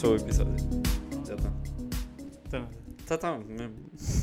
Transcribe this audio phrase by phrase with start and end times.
[0.00, 0.54] Começou o episódio.
[1.26, 1.52] Já está.
[2.46, 2.68] Então,
[3.04, 3.74] Tá, tá, mesmo.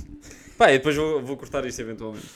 [0.58, 2.30] Pá, e depois vou, vou cortar isto eventualmente.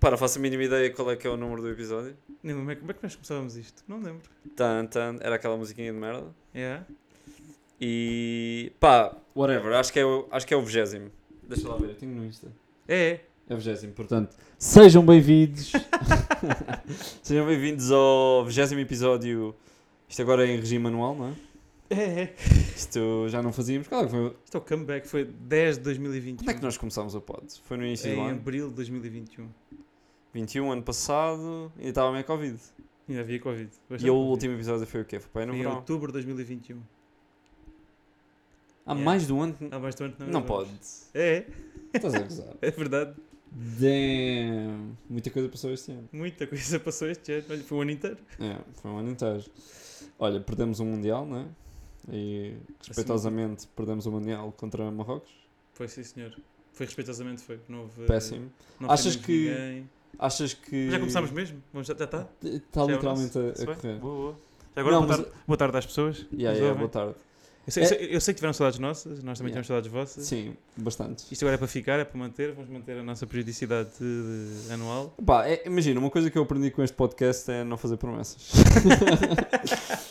[0.00, 2.16] Pá, não faço a mínima ideia qual é que é o número do episódio.
[2.42, 3.84] nem lembro, como é- como é que nós começávamos isto?
[3.86, 4.28] Não lembro.
[4.56, 6.26] Tan, tan, era aquela musiquinha de merda.
[6.52, 6.80] É?
[7.80, 11.12] E pá, whatever, acho que é o, acho que é o vigésimo.
[11.48, 12.48] Deixa lá ver, eu tenho no Insta.
[12.88, 15.70] É, É o vigésimo, portanto, sejam bem-vindos.
[17.22, 19.54] sejam bem-vindos ao vigésimo episódio.
[20.08, 21.34] Isto agora é em regime anual, não é?
[21.90, 22.20] é.
[22.22, 22.34] é.
[22.76, 23.88] Isto já não fazíamos.
[23.88, 24.36] Qual é que foi?
[24.44, 26.36] Isto é o comeback, foi 10 de 2021.
[26.44, 27.44] Quando é que nós começámos o pod?
[27.64, 28.38] Foi no início do Em ano?
[28.38, 29.48] abril de 2021.
[30.34, 32.58] 21, ano passado, e estava meio Covid.
[33.08, 33.70] Ainda havia Covid.
[34.00, 35.18] E o último episódio foi o quê?
[35.20, 35.76] Foi para aí no Foi em verão?
[35.76, 36.78] outubro de 2021.
[38.84, 39.04] Há Yeah.
[39.04, 39.56] mais de um ano?
[39.70, 40.68] Há bastante não Não gravamos.
[40.68, 41.20] pode.
[41.20, 41.46] É,
[41.94, 42.54] Estás a gozar.
[42.62, 43.14] é verdade.
[43.50, 44.96] Damn.
[45.08, 46.08] Muita coisa passou este ano.
[46.12, 47.44] Muita coisa passou este ano.
[47.50, 48.18] Olha, foi o ano inteiro.
[48.38, 49.44] É, foi um ano inteiro.
[50.18, 51.46] Olha, perdemos um Mundial, não é?
[52.12, 52.54] E
[52.86, 55.30] respeitosamente perdemos o Mundial contra Marrocos.
[55.72, 56.34] Foi sim, senhor.
[56.72, 57.58] Foi respeitosamente foi.
[57.68, 58.50] Não houve, Péssimo.
[58.78, 59.90] Não Achas que- ninguém.
[60.18, 60.90] Achas que.
[60.90, 61.62] Já começámos mesmo?
[61.72, 62.26] Vamos, já está?
[62.42, 63.60] Está é literalmente nosso?
[63.68, 63.98] a, a correr.
[63.98, 64.36] Boa, boa.
[64.74, 66.26] Já agora, Não, boa, mas- tarde, boa tarde às pessoas.
[66.32, 67.14] Yeah, yeah, boa tarde.
[67.66, 69.62] Eu sei, eu É- sei- eu sei que tiveram saudades nossas, nós também Yeah.
[69.62, 70.24] tivemos saudades vossas.
[70.24, 71.24] Sim, bastante.
[71.32, 74.72] Isto agora é para ficar, é para manter, vamos manter a nossa periodicidade de- de-
[74.72, 75.12] anual.
[75.26, 78.52] Pá, é- imagina, uma coisa que eu aprendi com este podcast é não fazer promessas.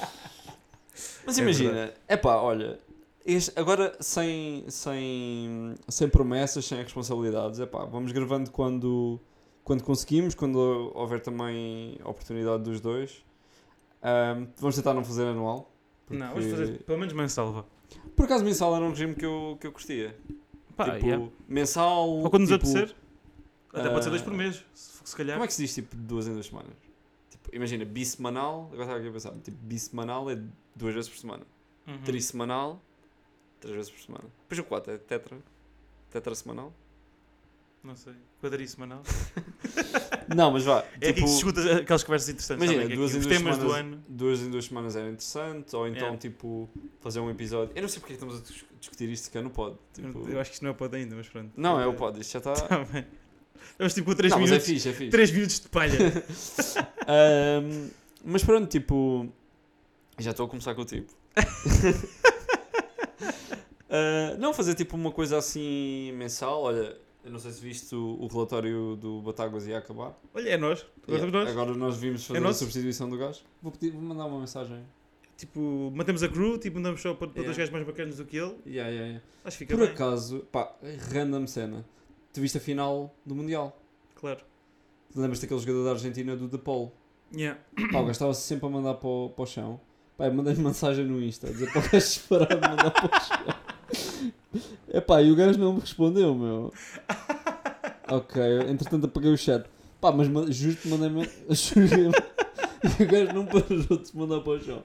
[1.26, 2.80] Mas É imagina, é pá, olha,
[3.26, 9.20] este- agora sem, sem, sem promessas, sem responsabilidades, é pá, vamos gravando quando,
[9.64, 13.24] quando conseguimos, quando houver também oportunidade dos dois.
[14.04, 15.72] Ahm, vamos tentar não fazer anual.
[16.10, 17.66] Não, vamos porque- fazer pelo menos mensal, vá.
[18.16, 20.16] Por acaso mensal era um regime que eu, que eu curtia.
[20.76, 21.32] Pá, tipo, yeah.
[21.48, 22.10] mensal.
[22.10, 22.96] Ou quando nos tipo, apetecer.
[23.74, 25.36] Até pode ser ah, dois por mês, se, calhar.
[25.36, 26.72] Como é que se diz tipo duas em duas semanas?
[27.30, 30.40] Tipo, imagina, bissemanal, agora estava aqui a pensar, tipo, bissemanal é
[30.74, 31.44] duas vezes por semana.
[31.86, 32.02] Uhum.
[32.04, 32.82] Trissemanal,
[33.60, 34.26] três vezes por semana.
[34.44, 35.38] Depois o 4 é tetra.
[36.10, 36.74] Tetra semanal?
[37.86, 38.14] Não sei.
[38.42, 39.04] Quadrilho semanal.
[40.36, 40.84] Não, mas vá.
[41.00, 42.64] É aqui tipo, que se escuta aquelas conversas interessantes.
[42.64, 42.90] imagina, sabem?
[42.90, 44.04] Que duas aqui em os duas temas do semanas, ano.
[44.10, 46.18] duas em duas semanas era interessante, ou então, Yeah.
[46.18, 46.70] tipo,
[47.00, 47.72] fazer um episódio.
[47.76, 49.78] Eu não sei porque é que estamos a dis- discutir isto sequer no pod.
[49.94, 51.52] Tipo, Eu acho que isto não é o pod ainda, mas pronto.
[51.56, 52.54] Não, é o pod, isto já está.
[52.68, 53.06] Tá bem.
[53.72, 54.72] Estamos tipo com 3 Não, mas é minutos.
[54.74, 55.10] fixe, é fixe.
[55.12, 55.98] 3 minutos de palha.
[57.08, 57.90] Ahm,
[58.24, 59.32] mas pronto, tipo.
[60.18, 61.14] Já estou a começar com o tipo.
[63.90, 66.64] Ah, não, fazer tipo uma coisa assim mensal.
[66.64, 70.18] Olha, eu não sei se viste o, o relatório do Batáguas ia acabar.
[70.34, 70.86] Olha, é nós.
[71.08, 71.50] Agora Yeah, nós.
[71.50, 72.60] Agora nós vimos fazer a nosso.
[72.60, 73.42] substituição do gajo.
[73.62, 74.84] Vou, pedir, vou mandar uma mensagem.
[75.38, 77.46] Tipo, mantemos a crew, tipo, mandamos só para, para Yeah.
[77.48, 78.56] dois gajos mais bacanas do que ele.
[78.66, 79.22] Yeah, yeah, yeah.
[79.44, 79.94] Acho que fica Por bem.
[79.94, 80.74] acaso, pá,
[81.12, 81.84] random cena.
[82.32, 83.78] Tu viste a final do Mundial?
[84.16, 84.40] Claro.
[85.16, 86.94] Lembras daquele jogador da Argentina do De Paul?
[87.36, 87.60] Yeah.
[87.92, 89.80] Pá, o gajo estava sempre a mandar para o, para o chão.
[90.18, 93.06] Pá, eu mandei-lhe mensagem no Insta, a dizer para o gajo parar de mandar para
[93.18, 93.56] o chão.
[94.94, 96.72] Epá, e o gajo não me respondeu, meu.
[98.08, 99.66] Ok, entretanto apaguei o chat.
[100.00, 101.28] Pá, mas ma- juro-te, mandei-me.
[101.50, 102.14] juro-me.
[103.00, 104.84] E o gajo não parou de se mandar para o chão.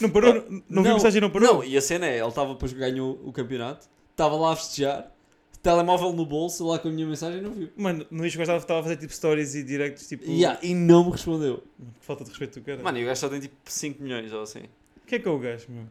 [0.00, 0.34] Não parou?
[0.34, 1.54] não, não vi a mensagem, não parou?
[1.54, 4.56] Não, e a cena é, ele estava depois que ganhou o campeonato, estava lá a
[4.56, 5.10] festejar,
[5.62, 7.70] telemóvel no bolso, lá com a minha mensagem e não viu.
[7.74, 10.30] Mano, no início o gajo estava a fazer tipo stories e directs, tipo.
[10.30, 11.62] Yeah, e não me respondeu.
[12.00, 12.82] Falta de respeito do cara.
[12.82, 14.64] Mano, e o gajo só tem tipo 5 milhões ou assim.
[15.06, 15.84] Quem é que é o gajo, meu?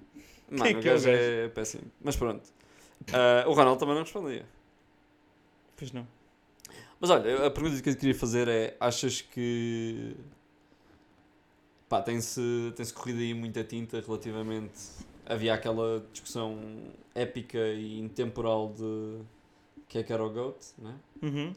[0.51, 1.83] Mano, Quem é o que é o gajo é péssimo.
[2.03, 2.43] Mas pronto.
[3.11, 4.45] Ah, o Ronaldo também não respondia.
[5.75, 6.05] Pois não.
[7.01, 10.15] Mas olha, a pergunta que eu queria fazer é: achas que.
[11.89, 14.79] Pá, tem-se tem corrido aí muita tinta relativamente.
[15.25, 16.59] Havia aquela discussão
[17.15, 19.19] épica e intemporal de.
[19.89, 20.95] Quem é que era o GOAT, né?
[21.23, 21.53] Uhum.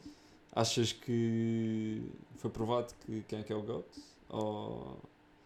[0.51, 2.01] Achas que
[2.37, 3.85] foi provado que quem é que é o GOAT?
[4.29, 4.97] Ou...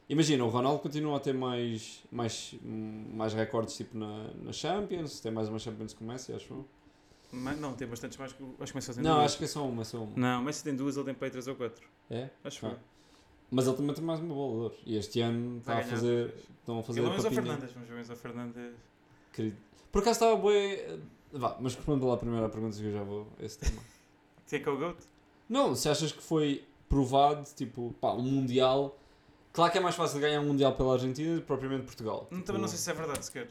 [0.08, 5.32] Imagina, o Ronaldo continua a ter mais, mais, mais recordes tipo na, na Champions, tem
[5.32, 6.66] mais uma Champions que o Messi, acho eu.
[7.32, 8.42] Mas, não, tem bastantes mais que.
[8.44, 9.26] Acho que começa a fazer Não, duas.
[9.26, 10.14] acho que é só uma, é só uma.
[10.16, 11.88] Não, mas se tem duas, ele tem para aí 3 ou 4.
[12.10, 12.30] É?
[12.44, 12.70] Acho Ah.
[12.72, 12.76] que
[13.52, 14.76] Mas ele também tem mais uma bola de ouro.
[14.86, 17.42] E este ano está a fazer, estão a fazer Ele é a o Enzo papinha.
[17.44, 18.74] Fernandes, vamos ver o Fernandes.
[19.34, 19.58] Querido.
[19.92, 20.98] Por acaso estava bué...
[21.32, 23.82] Vá, mas responda lá a primeira pergunta que eu já vou a esse tema.
[24.50, 24.98] Quem é que é o GOAT?
[25.48, 28.98] Não, se achas que foi provado, tipo, pá, um Mundial...
[29.54, 32.28] Claro que é mais fácil ganhar um Mundial pela Argentina do que propriamente Portugal.
[32.32, 33.50] Não, Tipo, Também não sei se é verdade sequer.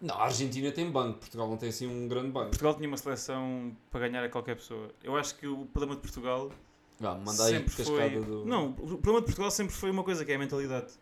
[0.00, 2.50] Não, a Argentina tem banco, Portugal não tem assim um grande banco.
[2.50, 4.90] Portugal tinha uma seleção para ganhar a qualquer pessoa.
[5.02, 6.50] Eu acho que o problema de Portugal
[7.00, 8.10] Vá, manda aí sempre foi.
[8.10, 8.44] do...
[8.44, 10.92] Não, o problema de Portugal sempre foi uma coisa que é a mentalidade.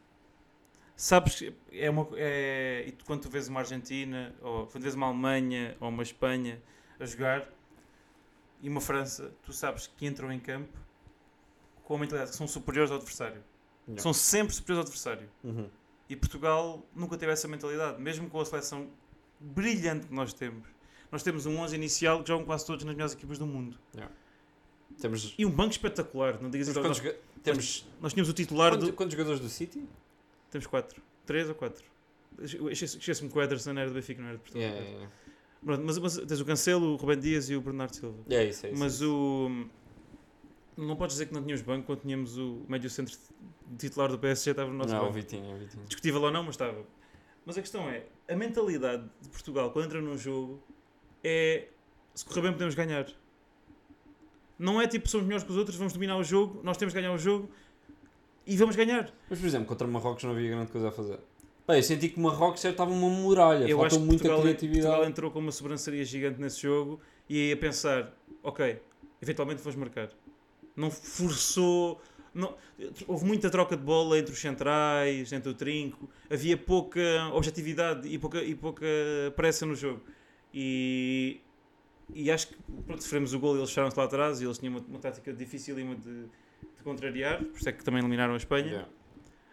[0.96, 5.06] Sabes, que é uma, é, e quando tu vês uma Argentina, ou quando vês uma
[5.06, 6.62] Alemanha ou uma Espanha
[6.99, 7.46] a jogar
[8.62, 10.72] e uma França, tu sabes que entram em campo
[11.84, 13.44] com a mentalidade que são superiores ao adversário.
[13.87, 14.02] Yeah.
[14.02, 15.28] São sempre superiores ao adversário.
[15.44, 15.69] Uhum.
[16.08, 18.88] E Portugal nunca teve essa mentalidade, mesmo com a seleção
[19.41, 20.69] brilhante que nós temos.
[21.11, 23.79] Nós temos um 11 inicial que jogam quase todos nas melhores equipas do mundo.
[25.00, 28.32] Temos, E um banco espetacular, não digas então, quantos, nós, joga- temos, nós tínhamos o
[28.32, 28.93] titular quantos, do.
[28.94, 29.85] quantos jogadores do City?
[30.50, 31.03] Temos quatro.
[31.26, 31.85] Três ou quatro.
[32.70, 34.62] Esquece-me que o Ederson era do Benfica, não era de Portugal.
[34.69, 35.09] Yeah, yeah,
[35.62, 35.82] yeah.
[35.85, 38.17] Mas, mas tens o Cancelo, o Rubem Dias e o Bernardo Silva.
[38.31, 38.79] É isso, é isso.
[38.79, 39.12] Mas é isso.
[39.14, 39.67] o.
[40.81, 43.17] Não podes dizer que não tínhamos banco quando tínhamos o médio centro
[43.78, 45.14] titular do PSG, estava no nosso Não, o banco.
[45.14, 45.84] Vitinho, o Vitinho.
[45.84, 46.84] Discutível ou não, mas estava.
[47.44, 50.62] Mas a questão é: a mentalidade de Portugal quando entra num jogo
[51.22, 51.68] é
[52.14, 53.06] se correr bem podemos ganhar.
[54.58, 57.00] Não é tipo somos melhores que os outros, vamos dominar o jogo, nós temos que
[57.00, 57.50] ganhar o jogo
[58.46, 59.12] e vamos ganhar.
[59.28, 61.18] Mas, por exemplo, contra Marrocos não havia grande coisa a fazer.
[61.68, 64.42] Bem, eu senti que Marrocos já estava uma muralha, Eu acho faltou que muita Portugal,
[64.42, 64.86] criatividade.
[64.86, 68.80] Portugal entrou com uma sobranceria gigante nesse jogo e a pensar: ok,
[69.20, 70.10] eventualmente vamos marcar.
[70.74, 72.00] Não forçou.
[72.37, 72.55] Não,
[73.06, 76.09] houve muita troca de bola entre os centrais, entre o trinco.
[76.31, 77.00] Havia pouca
[77.33, 78.87] objetividade e pouca, e pouca
[79.35, 80.03] pressa no jogo.
[80.53, 81.41] E,
[82.15, 82.56] e acho que
[82.87, 85.33] pronto, sofremos o gol e eles fecharam-se lá atrás e eles tinham uma, uma tática
[85.33, 87.43] difícil de, de contrariar.
[87.43, 88.67] Por isso é que também eliminaram a Espanha.
[88.67, 88.88] Yeah.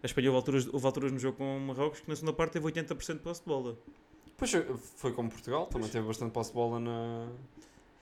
[0.03, 2.53] A Espanha houve alturas, houve alturas no jogo com o Marrocos que na segunda parte
[2.53, 3.77] teve 80% de posse de bola.
[4.35, 4.51] Pois
[4.97, 7.29] foi como Portugal, também teve bastante posse de bola na.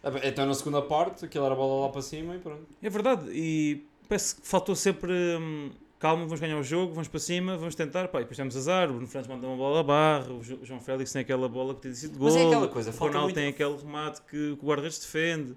[0.03, 2.65] Ah, Então na segunda parte, aquilo era bola lá para cima e pronto.
[2.81, 7.19] É verdade, e parece que faltou sempre hum, calma, vamos ganhar o jogo, vamos para
[7.19, 8.09] cima, vamos tentar.
[8.09, 10.59] Pá, e depois temos azar, o Bruno Fernandes manda uma bola à barra, o Jo-
[10.63, 13.19] João Félix tem aquela bola que tem sido gol, Mas é aquela coisa, o Ronaldo
[13.27, 15.55] muito- tem aquele remate que, o guarda-redes defende.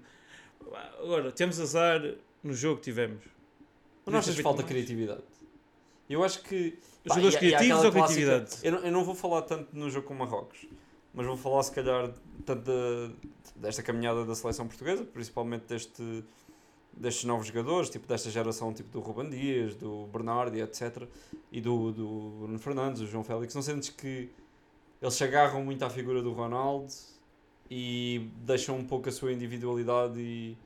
[1.01, 2.01] Agora, temos azar
[2.43, 3.23] no jogo que tivemos.
[4.05, 4.71] Mas temos feito falta mais.
[4.71, 5.21] criatividade.
[6.09, 6.71] Eu acho que.
[7.07, 8.55] pá, Jogadores e e criativos aquela ou criatividade?
[8.63, 10.65] Eu não, eu não vou falar tanto no jogo com Marrocos,
[11.13, 12.11] mas vou falar se calhar
[12.45, 13.11] tanto da-
[13.55, 16.23] desta caminhada da seleção portuguesa, principalmente deste,
[16.97, 21.03] destes novos jogadores, tipo desta geração tipo do Ruben Dias, do Bernardo e etc.
[21.51, 22.07] E do, do
[22.41, 23.53] Bruno Fernandes, do João Félix.
[23.53, 24.29] Não sentes que
[25.01, 26.91] eles se agarram muito à figura do Ronaldo
[27.69, 30.57] e deixam um pouco a sua individualidade e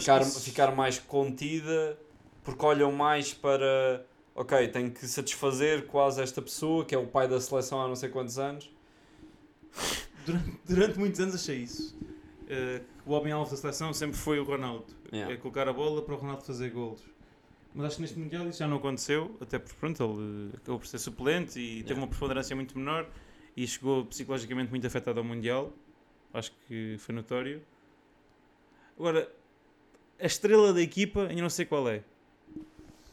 [0.00, 1.98] ficar, isso- ficar mais contida
[2.42, 4.04] porque olham mais para
[4.34, 7.96] ok, tenho que satisfazer quase esta pessoa que é o pai da seleção há não
[7.96, 8.70] sei quantos anos.
[10.26, 11.96] Durante, durante muitos anos achei isso.
[12.48, 14.86] Eh, o homem-alvo da seleção sempre foi o Ronaldo.
[15.12, 15.32] Yeah.
[15.34, 17.02] É colocar a bola para o Ronaldo fazer golos.
[17.74, 20.78] Mas acho que neste Mundial isso já não aconteceu, até porque pronto, ele eh, acabou
[20.78, 22.02] por ser suplente e teve Yeah.
[22.02, 23.08] uma preponderância muito menor
[23.56, 25.72] e chegou psicologicamente muito afetado ao Mundial.
[26.32, 27.62] Acho que foi notório.
[28.98, 29.30] Agora,
[30.20, 32.02] a estrela da equipa ainda não sei qual é.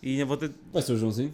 [0.01, 1.33] E ainda vou ter, Vai ser o Joãozinho.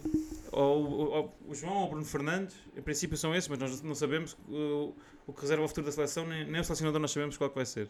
[0.52, 3.94] Ou, ou- o João ou o Bruno Fernandes, em princípio são esses, mas nós não
[3.94, 4.92] sabemos o,
[5.26, 7.56] o que reserva o futuro da seleção, nem, nem o selecionador nós sabemos qual que
[7.56, 7.88] vai ser.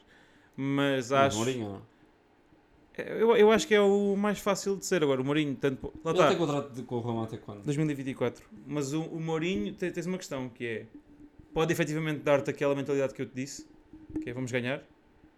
[0.57, 1.37] Mas acho.
[1.37, 1.83] Mourinho, não?
[2.97, 5.21] Eu, eu acho que é o mais fácil de ser agora.
[5.21, 5.93] O Mourinho, tanto.
[6.05, 7.63] Lá Ele tem contrato de- com o Roma até quando?
[7.63, 8.45] 2024.
[8.67, 10.87] Mas o, o Mourinho tens uma questão que é:
[11.55, 13.69] pode efetivamente dar-te aquela mentalidade que eu te disse,
[14.21, 14.81] que é vamos ganhar.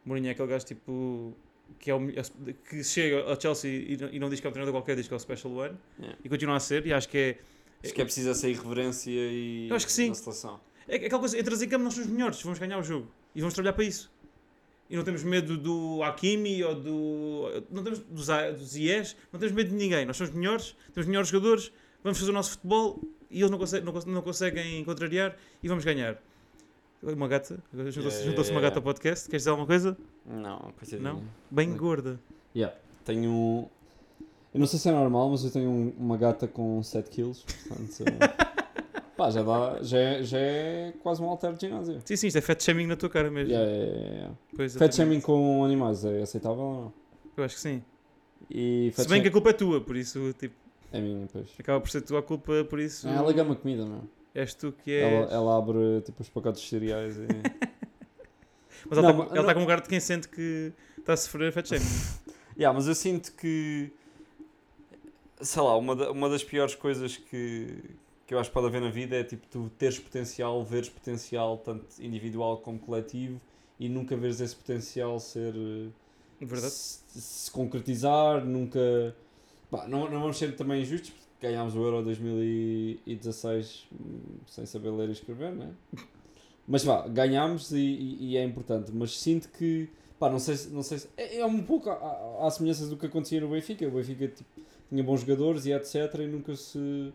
[0.06, 1.34] O Mourinho é aquele gajo tipo.
[1.78, 2.00] Que, é o,
[2.68, 5.06] que chega ao Chelsea e não, e não diz que é um treinador qualquer, diz
[5.08, 6.18] que é o Special One Yeah.
[6.24, 6.86] e continua a ser.
[6.86, 7.38] E acho que é.
[7.82, 10.12] Acho que é preciso essa irreverência e Eu acho que sim.
[10.12, 10.60] seleção.
[10.86, 13.54] É aquela coisa, entras em campo, nós somos melhores, vamos ganhar o jogo e vamos
[13.54, 14.10] trabalhar para isso.
[14.90, 17.64] E não temos medo do Hakimi ou do.
[17.70, 18.26] Não temos dos,
[18.58, 20.04] dos IES, não temos medo de ninguém.
[20.04, 21.72] Nós somos melhores, temos melhores jogadores,
[22.02, 23.00] vamos fazer o nosso futebol
[23.30, 26.20] e eles não não, não conseguem contrariar e vamos ganhar.
[27.02, 29.96] Uma gata, juntou-se Yeah, juntou-se uma yeah, gata ao podcast, queres dizer alguma coisa?
[30.26, 31.02] Não, coitadinho.
[31.02, 31.22] Não?
[31.50, 32.20] Bem gorda.
[32.54, 32.76] Yeah.
[33.04, 33.70] Tenho.
[34.52, 37.32] Eu não sei se é normal, mas eu tenho um- uma gata com 7 kg.
[37.68, 38.04] Portanto,
[39.16, 42.02] pá, já, dá, já, é, já é quase um alter de ginásio.
[42.04, 43.50] Sim, sim, isto é fat shaming na tua cara mesmo.
[43.50, 46.92] Yeah, yeah, yeah, Fat shaming com animais é aceitável ou não?
[47.36, 47.82] Eu acho que sim.
[48.50, 50.54] E Se bem que a culpa é tua, por isso, tipo,
[50.92, 51.48] É minha, pois.
[51.58, 53.08] acaba por ser tua a culpa, por isso.
[53.08, 54.02] É, ela gama comida, meu.
[54.34, 55.12] És tu que és.
[55.12, 57.26] Ela, ela abre tipo os pacotes de cereais e.
[58.88, 61.12] Mas ela está mas- com, não- tá com um lugar de quem sente que está
[61.12, 61.84] a sofrer fat shaming.
[62.56, 63.90] Yeah, mas eu sinto que.
[65.40, 67.82] Sei lá, uma, da- uma das piores coisas que,
[68.26, 71.56] que eu acho que pode haver na vida é tipo tu teres potencial, veres potencial
[71.58, 73.40] tanto individual como coletivo
[73.78, 75.54] e nunca veres esse potencial ser.
[76.40, 76.72] Verdade?
[76.72, 79.14] Se, se concretizar, nunca.
[79.70, 85.08] Pá, não, não vamos ser também injustos, ganhámos o Euro 2016 hum, sem saber ler
[85.08, 85.70] e escrever, né?
[86.66, 88.92] Mas vá, ganhámos e, e- e é importante.
[88.94, 91.08] Mas sinto que, pá, não sei, se- não sei se.
[91.16, 93.86] É, é um pouco à, à, semelhança do que acontecia no Benfica.
[93.88, 94.48] O Benfica tipo,
[94.88, 95.96] tinha bons jogadores e etc.
[96.20, 97.12] E nunca se.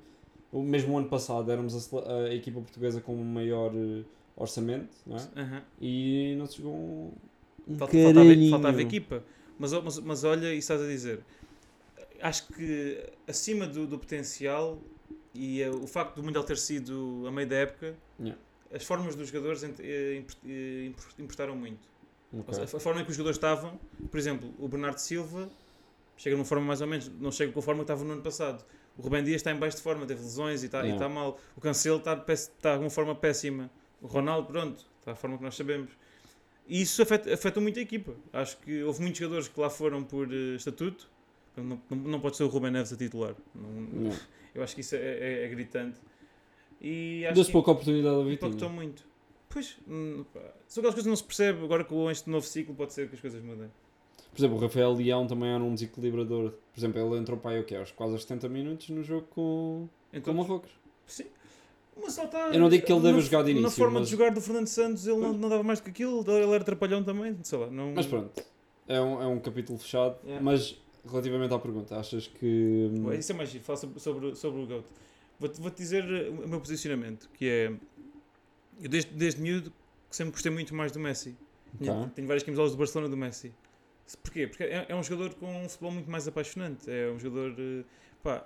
[0.52, 4.04] O mesmo ano passado éramos a, a equipa portuguesa com o maior eh,
[4.38, 5.22] orçamento, não é?
[5.38, 5.62] Aham.
[5.82, 7.12] E não se jogou um.
[7.68, 7.94] um Falta-
[8.52, 9.24] faltava, equipa.
[9.60, 11.20] Mas, mas, mas olha, isso estás a dizer.
[12.22, 14.82] Acho que acima do, do potencial
[15.34, 18.40] E eh, o facto do Mundial ter sido a meio da época, Yeah.
[18.74, 21.90] as formas dos jogadores ent- eh, eh, import- importaram muito.
[22.32, 22.54] Ou Ok.
[22.54, 23.78] seja, a forma em que os jogadores estavam,
[24.10, 25.50] por exemplo, o Bernardo Silva
[26.16, 28.22] chega numa forma mais ou menos, não chega com a forma que estava no ano
[28.22, 28.64] passado.
[28.98, 30.96] O Rubem Dias está em baixo de forma, teve lesões e está, Yeah.
[30.96, 31.38] está mal.
[31.54, 33.70] O Cancelo está, de está com uma forma péssima.
[34.02, 35.92] O Ronaldo, pronto, está a forma que nós sabemos.
[36.66, 38.14] E isso afeta, afeta muito a equipa.
[38.32, 41.10] Acho que houve muitos jogadores que lá foram por eh, estatuto.
[41.58, 43.36] Não, não, não pode ser o Rubem Neves a titular.
[43.54, 44.22] Não- Yeah.
[44.56, 46.00] eu acho que isso é, é- é gritante.
[46.82, 48.70] E acho Deu-se que pouca oportunidade a impactou Vitinho.
[48.72, 49.04] muito.
[49.50, 49.78] Pois,
[50.68, 51.64] são aquelas coisas que não se percebe.
[51.64, 53.72] Agora com este novo ciclo, pode ser que as coisas mudem.
[54.32, 56.52] Por exemplo, o Rafael Leão também era um desequilibrador.
[56.74, 57.76] Por exemplo, ele entrou para aí o quê?
[57.78, 60.72] Aos quase aos 70 minutos no jogo com, com Então, o Marrocos.
[61.08, 61.26] sim.
[61.98, 62.50] Mas lá está.
[62.50, 64.32] Eu não digo que ele deve na- jogar de Na início, forma mas- de jogar
[64.32, 66.26] do Fernando Santos, ele não, não dava mais do que aquilo.
[66.30, 67.38] Ele era trapalhão também.
[67.42, 67.94] Sei lá, não...
[67.96, 68.44] Mas pronto,
[68.86, 70.18] é um, é um capítulo fechado.
[70.26, 70.44] Yeah.
[70.44, 70.78] Mas
[71.10, 72.90] relativamente à pergunta, achas que.
[72.94, 73.64] hum, Isso é mais giro.
[73.64, 74.86] Fala sobre, sobre, sobre o GOAT.
[75.40, 77.66] Vou-te vou dizer uh, o meu posicionamento, que é...
[78.82, 79.72] Eu desde, desde miúdo
[80.10, 81.36] que sempre gostei muito mais do Messi.
[81.80, 82.10] ok.
[82.16, 83.54] Tenho, várias camisolas do Barcelona do Messi.
[84.24, 84.48] Porquê?
[84.48, 86.90] Porque é, é um jogador com um futebol muito mais apaixonante.
[86.90, 87.56] É um jogador.
[87.60, 87.84] eh,
[88.22, 88.46] Pá,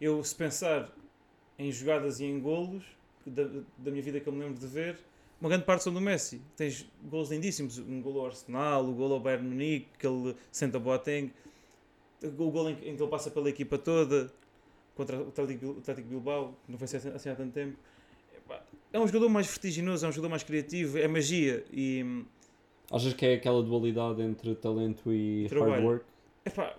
[0.00, 0.90] eu se pensar
[1.58, 2.84] em jogadas e em golos
[3.26, 3.44] da,
[3.78, 4.98] da minha vida que eu me lembro de ver,
[5.40, 6.40] uma grande parte são do Messi.
[6.56, 7.78] Tens golos lindíssimos.
[7.78, 11.32] Um golo ao Arsenal, o golo ao Bayern Munique, aquele senta Boateng,
[12.26, 14.30] o golo em, que- em que ele passa pela equipa toda
[14.94, 17.76] contra o Atlético Bilbao, que não foi assim, assim há tanto tempo.
[18.92, 22.02] É um jogador mais vertiginoso, é um jogador mais criativo, é magia e.
[22.04, 22.24] hum,
[22.90, 25.84] Achas que é aquela dualidade entre talento e hard Trabalho.
[25.86, 26.04] work?
[26.44, 26.74] Epá,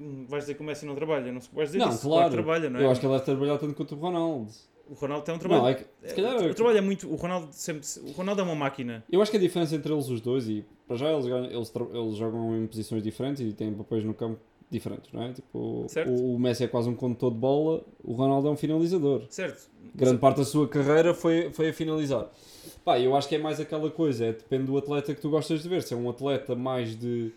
[0.00, 2.30] hum, vais dizer que o Messi não trabalha, não vais dizer Não, isso, claro.
[2.30, 2.84] que trabalha, não é?
[2.84, 4.50] Eu acho que ele deve trabalhar tanto quanto o Ronaldo.
[4.88, 5.60] O Ronaldo tem um trabalho.
[5.62, 7.06] Não, é que, se calhar o, é o trabalho é muito.
[7.12, 7.82] O Ronaldo sempre.
[8.04, 9.04] O Ronaldo é uma máquina.
[9.12, 11.70] Eu acho que a diferença entre eles os dois, e para já eles, ganham- eles,
[11.92, 14.40] eles jogam em posições diferentes e têm papéis no campo
[14.70, 15.32] diferentes, não é?
[15.32, 16.12] Tipo, Certo.
[16.12, 19.24] o, Messi é quase um condutor de bola, o Ronaldo é um finalizador.
[19.30, 19.70] Certo?
[19.94, 22.30] Grande parte da sua carreira foi, foi a finalizar.
[22.84, 25.62] Pá, eu acho que é mais aquela coisa, é, depende do atleta que tu gostas
[25.62, 25.82] de ver.
[25.82, 27.32] Se é um atleta mais de,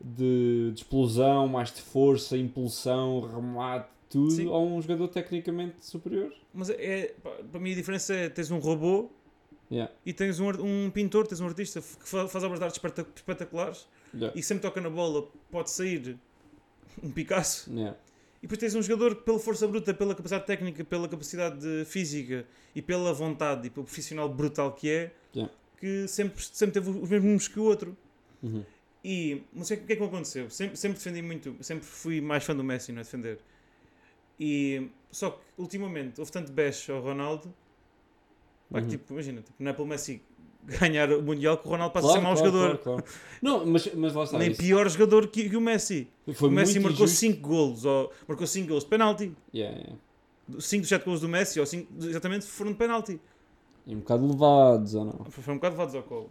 [0.00, 4.46] de, de explosão, mais de força, impulsão, remate, tudo, Sim.
[4.46, 6.32] ou um jogador tecnicamente superior.
[6.54, 7.14] Mas é,
[7.50, 9.10] para mim a diferença é tens um robô
[9.70, 9.92] Yeah.
[10.06, 13.06] e tens um, um pintor, tens um artista que fa- faz obras de arte espeta-
[13.14, 14.32] espetaculares Yeah.
[14.34, 16.16] e sempre toca na bola pode sair
[17.02, 17.70] um Picasso.
[17.72, 17.96] Yeah.
[18.38, 21.84] E depois tens um jogador que, pela força bruta, pela capacidade técnica, pela capacidade de
[21.84, 25.52] física e pela vontade e pelo profissional brutal que é, Yeah.
[25.78, 27.96] que sempre, sempre teve os mesmos que o outro.
[28.42, 28.64] Uhum.
[29.04, 30.48] E não sei o que é que me aconteceu.
[30.50, 33.04] Sempre, sempre defendi muito, sempre fui mais fã do Messi, não é?
[33.04, 33.38] Defender.
[34.38, 37.52] E só que ultimamente houve tanto bash ao Ronaldo
[38.70, 38.90] pá, que, Uhum.
[38.90, 40.22] tipo, imagina, tipo, não é pelo Messi
[40.64, 42.78] ganhar o Mundial que o Ronaldo passa Claro, a ser mau claro, jogador.
[42.78, 43.04] claro.
[43.40, 44.38] Não, mas, mas lá está.
[44.38, 46.08] Nem isso pior jogador que, que o Messi.
[46.34, 47.16] Foi o Messi marcou injusto.
[47.20, 49.32] 5 golos, ou marcou 5 golos de penalti.
[49.54, 49.96] Yeah, yeah.
[50.60, 53.20] 5 dos 7 golos do Messi, ou 5 exatamente, foram de penalti.
[53.86, 55.24] E um bocado levados, ou não?
[55.30, 56.30] Foram um bocado levados ao colo.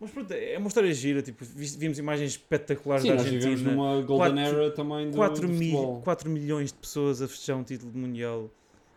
[0.00, 1.22] Mas pronto, é uma história gira.
[1.22, 3.72] Tipo, vi- vimos imagens espetaculares Sim, da nós vivemos Argentina.
[3.74, 6.00] numa golden Quatro- era também do, 4, do mil, futebol.
[6.02, 8.50] 4 milhões de pessoas a festejar um título de Mundial.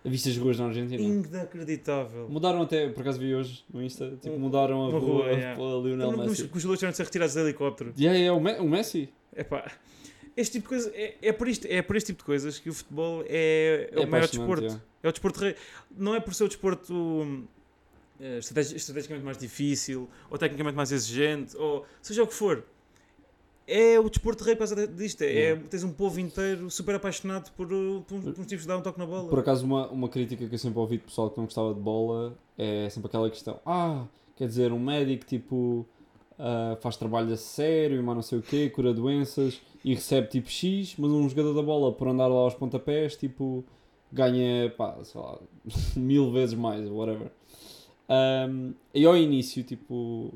[0.06, 1.02] Viste as ruas na Argentina?
[1.02, 2.30] Inacreditável.
[2.30, 5.56] Mudaram até, por acaso vi hoje no Insta, tipo, mudaram a uma rua, rua, yeah.
[5.56, 6.30] para Lionel Os, Messi.
[6.30, 7.94] os jogadores tiveram de ser retirados de helicóptero.
[8.00, 9.10] Yeah, yeah, o, Me- o Messi?
[9.36, 9.70] Epá,
[10.38, 12.70] este tipo de coisa, é, é, por isto, é por este tipo de coisas que
[12.70, 14.64] o futebol é, é É o maior desporto.
[14.64, 14.82] yeah.
[15.04, 15.40] É o desporto.
[15.98, 17.48] Não é por ser o desporto
[18.22, 22.64] eh, estrategi- estrategicamente mais difícil, ou tecnicamente mais exigente, ou seja o que for.
[23.72, 25.22] É o desporto rei por causa disto.
[25.22, 28.68] É, tens um povo inteiro super apaixonado por, uh, por, uns- por uns tipos de
[28.68, 29.30] dar um toque na bola.
[29.30, 31.80] Por acaso, uma, uma crítica que eu sempre ouvi de pessoal que não gostava de
[31.80, 35.86] bola é sempre aquela questão: ah, quer dizer, um médico tipo
[36.40, 40.50] ah, faz trabalho a sério, mas não sei o quê, cura doenças e recebe tipo
[40.50, 43.64] X, mas um jogador da bola por andar lá aos pontapés, tipo,
[44.12, 45.38] ganha, pá, sei lá,
[45.96, 47.32] mil vezes mais, whatever.
[48.10, 50.34] Um, e ao início, tipo,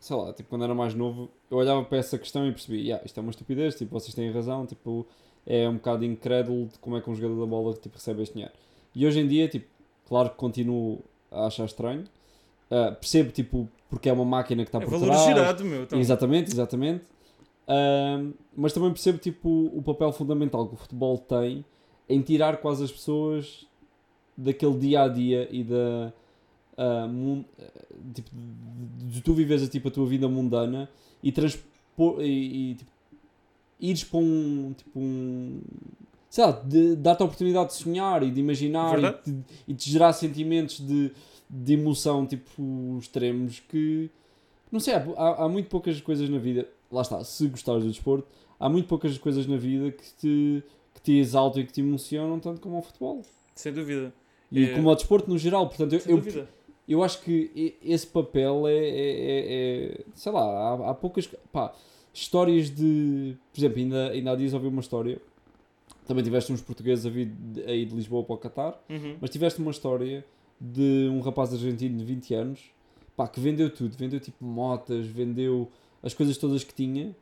[0.00, 3.04] sei lá, tipo, quando era mais novo, eu olhava para essa questão e percebi, yeah,
[3.04, 5.06] isto é uma estupidez, tipo, vocês têm razão, tipo,
[5.46, 8.32] é um bocado incrédulo de como é que um jogador da bola tipo, recebe este
[8.32, 8.52] dinheiro.
[8.94, 9.66] E hoje em dia, tipo,
[10.08, 12.04] claro que continuo a achar estranho,
[12.70, 15.24] ah, percebo, tipo, porque é uma máquina que está é por valor trás.
[15.24, 15.82] girado, meu.
[15.82, 17.04] Então, Exatamente, exatamente.
[17.66, 21.64] Ahm, mas também percebo tipo, o papel fundamental que o futebol tem
[22.08, 23.66] em tirar quase as pessoas
[24.36, 26.12] daquele dia a dia e da.
[26.82, 27.70] Ah, mun- eh,
[28.14, 28.30] tipo,
[28.98, 30.88] de, de tu viveres tipo, a tua vida mundana
[31.22, 32.20] e transpor.
[32.22, 32.90] E, e tipo,
[33.80, 34.72] ires para um.
[34.76, 35.60] Tipo, um
[36.28, 36.62] sei lá,
[36.96, 41.10] dar-te a oportunidade de sonhar e de imaginar e de, e de gerar sentimentos de,
[41.50, 44.08] de emoção tipo extremos que
[44.70, 47.90] não sei, há, há- há muito poucas coisas na vida, lá está, se gostares do
[47.90, 48.28] desporto,
[48.60, 50.62] há muito poucas coisas na vida que te,
[50.94, 53.22] que te exaltam e que te emocionam tanto como o futebol.
[53.56, 54.14] Sem dúvida.
[54.52, 54.74] E É.
[54.76, 56.48] como ao desporto no geral, portanto, eu, Sem eu, dúvida.
[56.92, 61.72] Eu acho que esse papel é, é- é- é- sei lá, há, há poucas pá,
[62.12, 65.20] histórias de, por exemplo, ainda, ainda há dias ouvi uma história,
[66.06, 69.16] também tiveste uns portugueses a vir de, a ir de Lisboa para o Qatar, Uhum.
[69.20, 70.24] mas tiveste uma história
[70.60, 72.60] de um rapaz argentino de 20 anos,
[73.16, 75.70] pá, que vendeu tudo, vendeu tipo motas, vendeu
[76.02, 77.14] as coisas todas que tinha,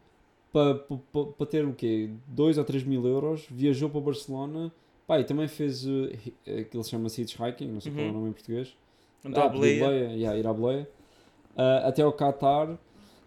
[0.52, 2.08] para pa, pa- pa ter o quê?
[2.26, 4.72] 2 ou 3 mil euros, viajou para Barcelona,
[5.06, 8.10] pá, e também fez uh, hi- aquilo que chama-se hitchhiking, não sei qual é o
[8.12, 8.16] Uhum.
[8.18, 8.74] nome em português.
[9.24, 9.84] À Ah, boleia.
[9.84, 10.88] boleia, yeah, ir à boleia.
[11.56, 12.78] Ah, até ao Qatar.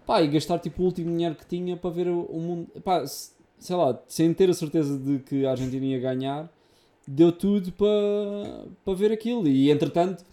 [0.06, 2.68] Pá, e gastar tipo o último dinheiro que tinha para ver o, o mundo.
[2.84, 6.52] Pá, se- sei lá, sem ter a certeza de que a Argentina ia ganhar,
[7.08, 9.48] deu tudo para, para ver aquilo.
[9.48, 10.24] E entretanto,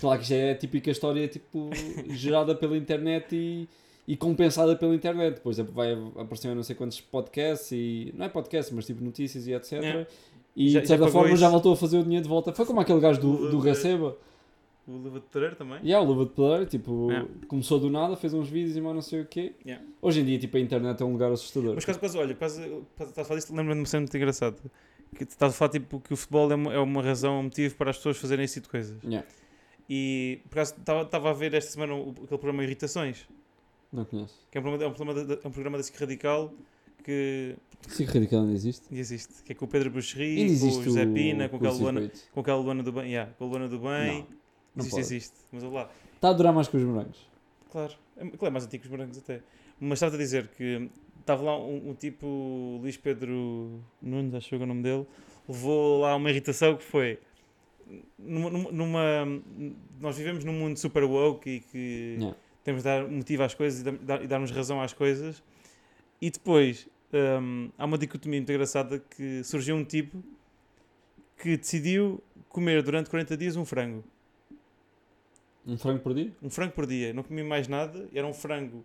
[0.00, 1.70] claro que isto é a típica história tipo,
[2.10, 3.68] gerada pela internet e,
[4.06, 5.40] e compensada pela internet.
[5.40, 8.12] Por exemplo, vai aparecer não sei quantos podcasts e.
[8.16, 9.72] Não é podcasts, mas tipo notícias e etc.
[9.82, 10.06] É.
[10.56, 11.50] E Já- de já certa forma já isso.
[11.52, 12.52] voltou a fazer o dinheiro de volta.
[12.52, 14.16] Foi como aquele gajo do, do Receba.
[14.86, 15.78] O Luva de Toureiro também.
[15.82, 17.24] E yeah, o Luva de Pedreiro, tipo, É.
[17.48, 19.54] começou do nada, fez uns vídeos e mais não sei o quê.
[19.64, 19.82] Yeah.
[20.02, 21.74] Hoje em dia, tipo, a internet é um lugar assustador.
[21.74, 22.60] Mas quase, quase, olha, quase,
[23.00, 24.56] estás a falar disso, lembra-me de uma cena muito engraçada.
[25.16, 27.74] Que estás a falar tipo, que o futebol é uma, é uma razão, um motivo
[27.76, 29.02] para as pessoas fazerem esse tipo de coisas.
[29.04, 29.26] Yeah,
[29.88, 33.26] E por acaso estava a ver esta semana o- aquele programa Irritações,
[33.92, 34.34] não conheço.
[34.50, 36.52] que é um programa, é um programa, da- é um programa da SIC Radical
[37.04, 37.54] que
[37.88, 38.82] Sim, radical ainda existe.
[38.94, 42.10] existe, que é com o Pedro Buxerri, com o José Pina, com aquela de Luana,
[42.32, 44.20] com aquela Luana do Bem, yeah, com a Luana do Bem.
[44.20, 44.43] Não
[44.76, 45.00] existe, pode.
[45.02, 45.36] existe.
[45.52, 45.90] Mas olha lá.
[46.14, 47.26] Está a durar mais que os morangos.
[47.70, 49.40] Claro, é, claro, é mais antigo que os brancos até.
[49.80, 50.88] Mas estava a dizer que
[51.20, 55.06] estava lá um, um tipo, Luís Pedro Nunes, acho que é o nome dele,
[55.48, 57.18] levou lá uma irritação que foi
[58.18, 59.42] numa, numa-
[60.00, 62.36] nós vivemos num mundo super woke e que Yeah.
[62.62, 65.42] temos de dar motivo às coisas e, dar- e darmos razão às coisas
[66.22, 66.88] e depois
[67.42, 70.22] hum, há uma dicotomia muito engraçada que surgiu um tipo
[71.36, 74.02] que decidiu comer durante 40 dias um frango
[75.66, 76.32] Um frango por dia?
[76.42, 78.84] um frango por dia, não comia mais nada, era um frango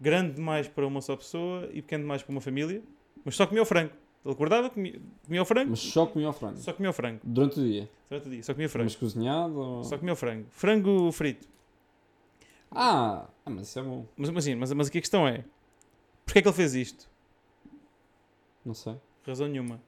[0.00, 2.82] grande demais para uma só pessoa e pequeno demais para uma família,
[3.24, 3.92] mas só comia o frango.
[4.24, 6.56] Ele acordava, comia, comia o frango, Mas só comia o frango.
[6.58, 7.20] só comia o frango.
[7.22, 7.88] Durante o dia.
[8.10, 8.86] Durante o dia, só comia frango.
[8.86, 9.84] Mas cozinhado ou...
[9.84, 10.46] Só comia o frango.
[10.50, 11.46] Frango frito.
[12.70, 14.04] Ah, ah, mas isso é bom.
[14.16, 15.44] Mas, mas, mas, mas aqui a questão é:
[16.24, 17.08] porquê é que ele fez isto?
[18.64, 18.96] Não sei.
[19.24, 19.80] Razão nenhuma.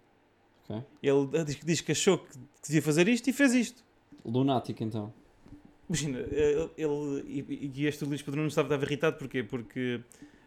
[0.68, 0.84] Ok.
[1.02, 3.84] Ele diz, que- diz que achou que devia fazer isto e fez isto.
[4.24, 5.12] Lunático, então.
[5.88, 9.42] Imagina, ele, ele- e, e este Luís Pedro Nunes estava, estava irritado porquê?
[9.42, 10.00] Porque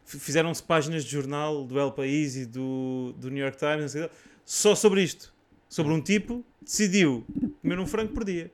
[0.06, 4.10] fizeram-se páginas de jornal do El País e do, do New York Times não sei
[4.45, 5.34] só sobre isto.
[5.67, 7.25] Sobre um tipo decidiu
[7.62, 8.51] comer um frango por dia.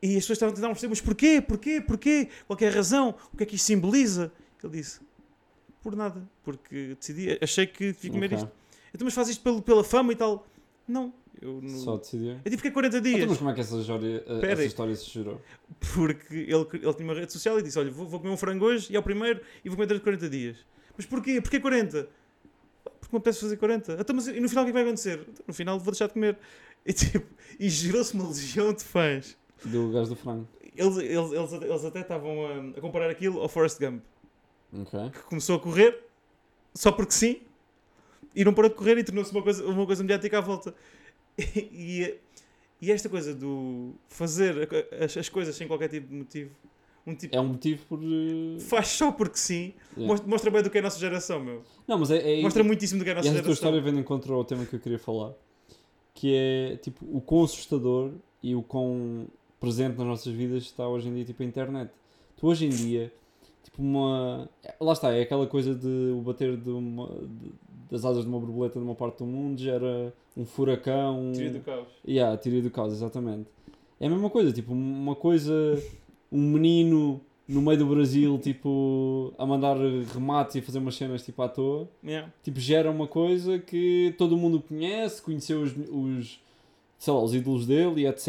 [0.00, 1.40] E as pessoas estavam a tentar perceber, mas porquê?
[1.40, 1.80] Porquê?
[1.80, 2.28] Porquê?
[2.46, 3.14] Qual é a razão?
[3.32, 4.32] O que é que isto simboliza?
[4.62, 5.00] Ele disse,
[5.82, 6.28] por nada.
[6.44, 8.38] Porque decidi, achei que devia comer Ok.
[8.38, 8.50] isto.
[8.94, 10.46] Então, mas faz isto pelo, pela fama e tal.
[10.92, 11.12] Não.
[11.40, 11.68] Eu não...
[11.78, 12.32] Só decidiu.
[12.44, 13.28] Eu tive que 40 Então, dias.
[13.28, 15.40] mas como é que essa história, Espera essa história se gerou?
[15.94, 18.64] Porque ele, ele tinha uma rede social e disse: Olha, vou, vou comer um frango
[18.66, 20.56] hoje e é o primeiro e vou comer durante 40 dias.
[20.96, 21.40] Mas porquê?
[21.40, 22.08] Porquê 40?
[22.84, 23.94] Porque me apetece fazer 40.
[24.00, 25.20] Então, mas e no final o que é que vai acontecer?
[25.28, 26.38] Então, No final vou deixar de comer.
[26.84, 27.24] E, tipo,
[27.60, 29.36] e gerou-se uma legião de fãs.
[29.64, 30.48] Do gajo do frango.
[30.74, 34.02] Eles, eles, eles, até- eles até estavam a, a comparar aquilo ao Forrest Gump,
[34.72, 35.10] Ok.
[35.12, 36.02] que começou a correr
[36.74, 37.40] só porque sim
[38.34, 40.74] e não parou de correr e tornou-se uma coisa, uma coisa mediática à volta.
[41.56, 42.14] E,
[42.80, 44.68] e esta coisa do fazer
[45.00, 46.50] a- as, as coisas sem qualquer tipo de motivo,
[47.06, 47.98] um tipo É um motivo por.
[48.02, 50.06] eh, faz só porque sim, Yeah.
[50.12, 51.62] mostra, mostra bem do que é a nossa geração, meu.
[51.86, 52.38] Não, mas é.
[52.38, 53.52] é Mostra muitíssimo do que é a E nossa essa tua geração.
[53.68, 55.32] história vem de encontro ao tema que eu queria falar,
[56.14, 59.26] que é tipo o quão assustador e o quão
[59.60, 61.90] presente nas nossas vidas está hoje em dia tipo a internet.
[62.36, 63.12] Tu hoje em dia,
[63.72, 64.48] tipo uma.
[64.80, 67.52] Lá está, é aquela coisa de o bater de uma, de-
[67.90, 71.28] das asas de uma borboleta numa parte do mundo gera um furacão.
[71.28, 71.32] Um...
[71.32, 71.88] Teoria do caos.
[72.06, 73.48] Yeah, teoria do caos, exatamente.
[74.00, 75.52] É a mesma coisa, tipo, uma coisa,
[76.30, 79.76] um menino no meio do Brasil, tipo, a mandar
[80.14, 82.32] remates e fazer umas cenas tipo à toa, Yeah.
[82.42, 86.40] tipo, gera uma coisa que todo mundo conhece, conheceu os, os
[86.98, 88.28] sei lá, os ídolos dele e etc.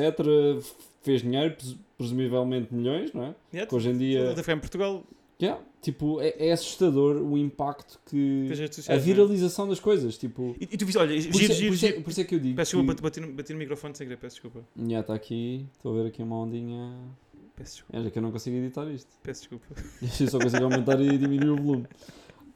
[1.04, 3.36] Fez dinheiro, pres- presumivelmente milhões, não é?
[3.54, 3.70] Yeah.
[3.70, 5.04] Que hoje em dia, até foi em Portugal,
[5.42, 8.48] yeah, tipo, é, é assustador o impacto que.
[8.50, 9.00] redes A sociais.
[9.02, 9.06] né?
[9.14, 10.56] viralização das coisas, tipo.
[10.60, 12.36] E, e tu viste, olha, Por giro, é- giro, por é- por isso é que
[12.36, 12.56] eu digo.
[12.56, 14.66] Peço que- desculpa, bati no, bati no microfone sem querer, peço desculpa.
[14.88, 16.96] Já está aqui, estou a ver aqui uma ondinha.
[17.56, 19.10] Peço desculpa, É já que eu não consigo editar isto.
[19.22, 19.66] peço desculpa.
[20.22, 21.88] Eu só consigo aumentar e diminuir o volume.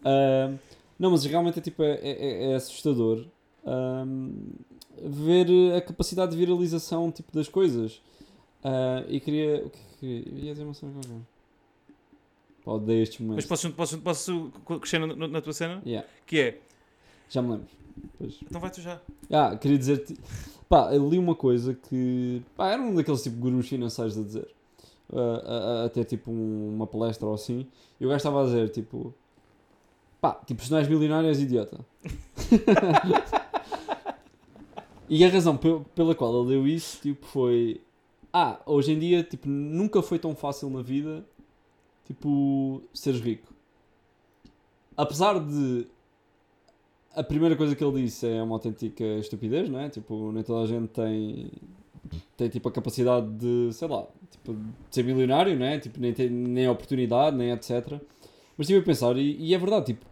[0.03, 0.57] Ahm,
[0.97, 3.25] não, mas realmente é, tipo, é, é- é assustador
[3.65, 4.31] ahm,
[5.03, 8.01] ver a capacidade de viralização tipo, das coisas.
[8.63, 9.65] Ah, e queria.
[9.65, 10.45] O que é que queria?
[10.45, 11.21] Ia dizer uma qualquer.
[12.67, 13.45] Pá, odeio estes Mas momentos.
[13.45, 14.51] posso, posso, posso
[14.81, 15.81] crescer na, na- tua cena?
[15.85, 16.59] Yeah, Que é,
[17.29, 17.67] já me lembro.
[18.17, 18.37] Pois.
[18.43, 18.99] Então vai tu já.
[19.31, 20.17] Ah, queria dizer-te.
[20.67, 22.41] Pá, eu li uma coisa que.
[22.57, 24.47] Pá, era um daqueles tipo gurus financeiros a dizer.
[25.13, 27.65] ah, a, a- a ter tipo um- uma palestra ou assim.
[28.01, 29.13] E o gajo estava a dizer tipo.
[30.19, 31.79] Pá, tipo, se não és milionário és idiota.
[35.09, 37.79] e a razão pe- pela qual ele deu isso tipo, foi.
[38.33, 41.25] Ah, hoje em dia tipo, nunca foi tão fácil na vida
[42.07, 43.53] tipo, seres rico.
[44.95, 45.85] Apesar de
[47.13, 49.89] a primeira coisa que ele disse é uma autêntica estupidez, não é?
[49.89, 51.51] Tipo, nem toda a gente tem,
[52.37, 55.79] tem tipo a capacidade de, sei lá, tipo, de ser milionário, não é?
[55.79, 57.99] Tipo, nem tem nem oportunidade, nem etc.
[58.57, 60.05] Mas estive a pensar, e, e é verdade, tipo,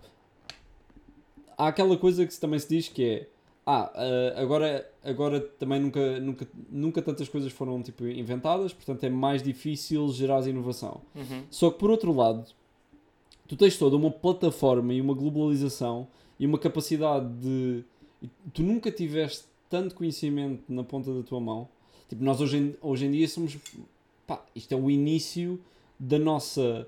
[1.58, 3.28] há aquela coisa que também se diz que é,
[3.66, 9.10] ah, ah, agora, agora também nunca, nunca, nunca tantas coisas foram tipo, inventadas, portanto é
[9.10, 11.02] mais difícil gerar inovação.
[11.16, 11.44] Uhum.
[11.50, 12.46] Só que por outro lado,
[13.48, 16.08] tu tens toda uma plataforma e uma globalização
[16.40, 17.84] e uma capacidade de.
[18.54, 21.68] Tu nunca tiveste tanto conhecimento na ponta da tua mão.
[22.08, 23.58] Tipo, nós hoje em, hoje em dia somos.
[24.28, 25.60] Pá, isto é o início
[26.00, 26.88] da nossa,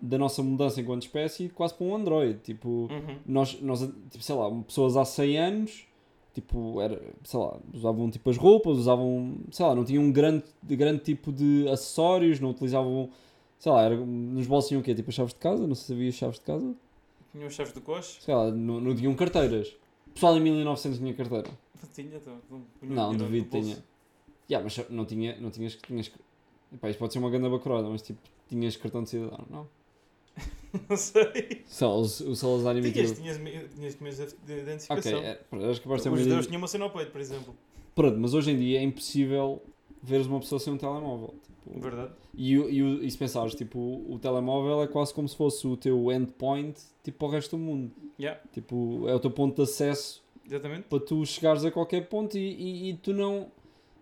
[0.00, 2.38] da nossa mudança enquanto espécie, quase para um Android.
[2.44, 3.18] Tipo, Uhum.
[3.26, 5.84] nós, nós tipo, sei lá, pessoas há 100 anos,
[6.36, 10.44] tipo, era, sei lá, usavam tipo as roupas, usavam, sei lá, não tinham um grande,
[10.62, 13.08] de grande tipo de acessórios, não utilizavam,
[13.58, 14.94] sei lá, era, nos bolsos tinham o quê?
[14.94, 16.74] Tipo as chaves de casa, não se havia chaves de casa,
[17.32, 18.18] Tinha os chaves do coche?
[18.20, 19.68] sei lá, não, não tinham carteiras.
[20.06, 21.48] O pessoal em 1900 tinha carteira.
[21.82, 22.34] Não tinha, então.
[22.50, 23.84] não punha o Não, dinheiro duvido tinha.
[24.50, 26.12] Yeah, mas não tinha, não tinhas, tinhas,
[26.72, 29.66] epá, isto pode ser uma grande bacurada, mas tipo, tinhas cartão de cidadão, não?
[30.88, 31.62] Não sei.
[31.66, 33.14] Só o, o Salazar emitiu.
[33.14, 35.18] Tinhas, tinhas, tinhas documentos de Ok, identificação.
[35.20, 37.54] é, pronto, acho que vai Os judeus tinham uma cena ao peito, por exemplo.
[37.94, 39.62] Pronto, mas hoje em dia é impossível
[40.02, 41.34] veres uma pessoa sem um telemóvel.
[41.42, 42.12] Tipo, Verdade.
[42.34, 46.12] e, e, e se pensares, tipo, o telemóvel é quase como se fosse o teu
[46.12, 47.90] endpoint tipo, para o resto do mundo.
[48.20, 50.82] Yeah, Tipo, é o teu ponto de acesso exatamente.
[50.88, 53.50] para tu chegares a qualquer ponto e, e, e tu não.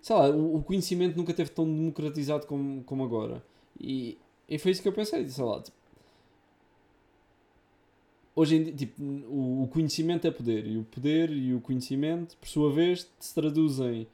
[0.02, 3.42] Sei lá, o, o conhecimento nunca teve tão democratizado como, como agora.
[3.80, 4.18] E,
[4.48, 5.62] e foi isso que eu pensei, sei lá.
[5.62, 5.76] Tipo,
[8.36, 12.48] hoje em dia, tipo, o, conhecimento é poder e o poder e o conhecimento, por
[12.48, 14.06] sua vez, se traduzem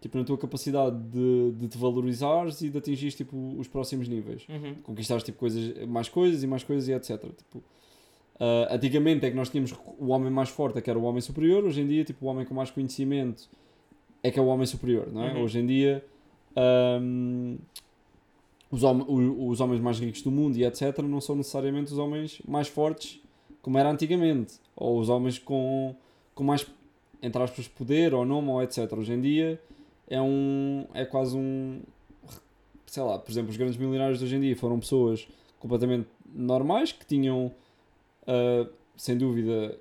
[0.00, 4.46] tipo, na tua capacidade de, de te valorizares e de atingir tipo, os próximos níveis
[4.48, 4.74] Uhum.
[4.82, 7.20] conquistares tipo, coisas, mais coisas e mais coisas e etc.
[7.36, 7.62] Tipo,
[8.38, 11.20] ah, antigamente é que nós tínhamos o homem mais forte é que era o homem
[11.20, 13.46] superior, hoje em dia tipo, o homem com mais conhecimento
[14.22, 15.34] é que é o homem superior, não é?
[15.34, 15.42] Uhum.
[15.42, 16.02] Hoje em dia
[16.56, 17.56] ahm,
[18.70, 22.40] os, hom- os homens mais ricos do mundo e etc não são necessariamente os homens
[22.48, 23.20] mais fortes
[23.62, 25.94] como era antigamente, ou os homens com,
[26.34, 26.66] com mais
[27.22, 28.90] entre aspas poder ou nome ou etc.
[28.92, 29.60] Hoje em dia
[30.08, 31.80] é um é quase um
[32.90, 35.28] sei lá, por exemplo, os grandes milionários de hoje em dia foram pessoas
[35.60, 37.52] completamente normais que tinham,
[38.26, 39.78] ah, sem dúvida,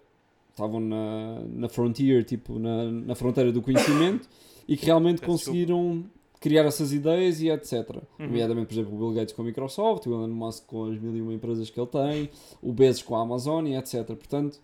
[0.51, 4.29] estavam na, na frontier, tipo, na, na fronteira do conhecimento
[4.67, 6.05] e que realmente conseguiram
[6.39, 7.89] criar essas ideias e etc.
[7.89, 8.27] Uhum.
[8.27, 11.15] Nomeadamente, por exemplo, o Bill Gates com a Microsoft, o Elon Musk com as mil
[11.15, 12.29] e uma empresas que ele tem,
[12.61, 14.05] o Bezos com a Amazon e etc.
[14.05, 14.59] Portanto,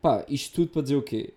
[0.00, 1.34] pá, isto tudo para dizer o quê?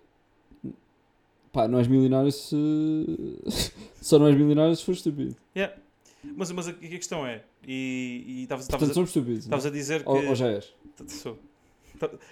[1.52, 2.56] Pá, não és milionário se.
[4.00, 5.36] Só não és milionário se for estúpido.
[5.54, 5.76] Yeah.
[6.24, 10.34] Mas, mas aqui a questão é, e estavas a, estavas a dizer que Ou, ou
[10.36, 10.72] já és?
[11.08, 11.36] Sou.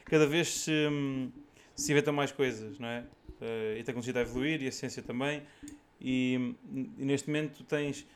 [0.05, 1.31] Cada vez se, hum,
[1.75, 3.05] se inventam mais coisas, não é?
[3.40, 5.43] Eh, e a tecnologia está a evoluir e a ciência também.
[6.01, 6.55] E,
[6.99, 8.07] e neste momento tens,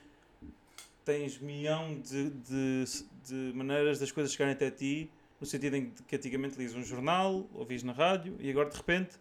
[1.04, 2.84] tens milhão de, de,
[3.26, 7.46] de maneiras das coisas chegarem até ti, no sentido em que antigamente lias um jornal,
[7.52, 9.16] ouvias na rádio, e agora de repente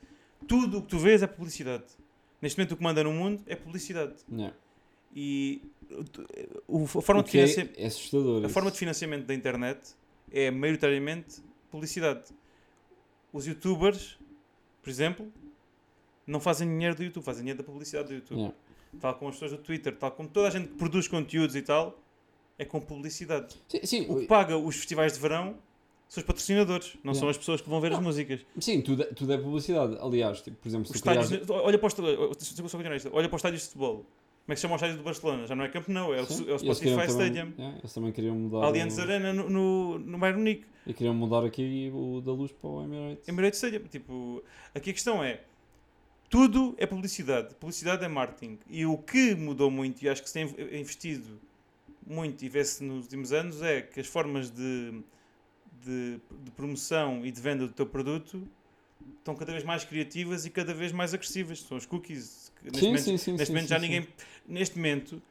[0.48, 1.86] tudo o que tu vês é publicidade.
[2.42, 4.16] Neste momento o que manda no mundo é publicidade.
[4.28, 4.54] Não.
[5.16, 5.62] E
[6.68, 8.38] o- a forma, O de é, financia- é assustador.
[8.44, 8.54] a isso.
[8.54, 9.80] forma de financiamento da internet
[10.32, 12.24] é maioritariamente publicidade.
[13.32, 14.18] Os youtubers,
[14.82, 15.32] por exemplo,
[16.26, 18.38] não fazem dinheiro do YouTube, fazem dinheiro da publicidade do YouTube.
[18.38, 18.56] Yeah.
[19.00, 21.62] Tal como as pessoas do Twitter, tal como toda a gente que produz conteúdos e
[21.62, 22.00] tal,
[22.58, 23.56] é com publicidade.
[23.68, 25.56] Sim, sim, O que paga os festivais de verão
[26.08, 27.20] são os patrocinadores, não Yeah.
[27.20, 28.42] são as pessoas que vão ver as músicas.
[28.60, 29.98] sim tudo, é, tudo é publicidade.
[30.00, 31.24] Aliás, tipo, por exemplo, se criares...
[31.32, 33.96] estádios, olha, para olha para os estádios de futebol.
[34.46, 35.48] Como é que se chama o estádio do Barcelona?
[35.48, 37.54] Já não é Camp Nou, é o, Sim, é o Spotify também- Stadium.
[37.58, 38.66] yeah, eles também queriam mudar...
[38.66, 40.66] Allianz o- Arena no, no, no Bayern Munique.
[40.86, 43.26] E queriam mudar aqui o da luz para o Emirates.
[43.28, 43.88] Emirates Stadium.
[43.88, 44.44] Tipo,
[44.76, 45.42] aqui a questão é:
[46.34, 47.54] tudo é publicidade.
[47.54, 48.58] Publicidade é marketing.
[48.68, 51.40] E o que mudou muito, e acho que se tem investido
[52.08, 55.00] muito e vê-se nos últimos anos, é que as formas de,
[55.86, 58.48] de, de promoção e de venda do teu produto
[59.20, 61.62] estão cada vez mais criativas e cada vez mais agressivas.
[61.62, 62.52] São os cookies.
[62.64, 63.32] neste Sim, momento- sim, sim.
[63.34, 64.08] Neste sim, momento já ninguém.
[64.48, 65.22] Neste momento,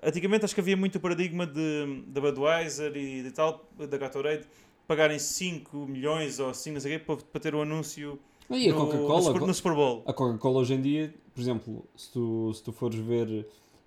[0.00, 4.46] antigamente acho que havia muito o paradigma de, da Budweiser e de tal, da Gatorade,
[4.86, 8.16] pagarem 5 milhões ou assim, não sei o quê, para, para ter o anúncio
[8.50, 9.32] E a Coca-Cola.
[9.32, 10.02] no, no Super Bowl.
[10.06, 13.46] A Coca-Cola hoje em dia, por exemplo, se tu, se tu fores ver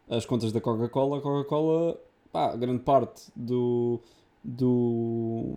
[0.09, 1.99] as contas da Coca-Cola, a Coca-Cola,
[2.31, 3.99] pá, grande parte do,
[4.43, 5.55] do,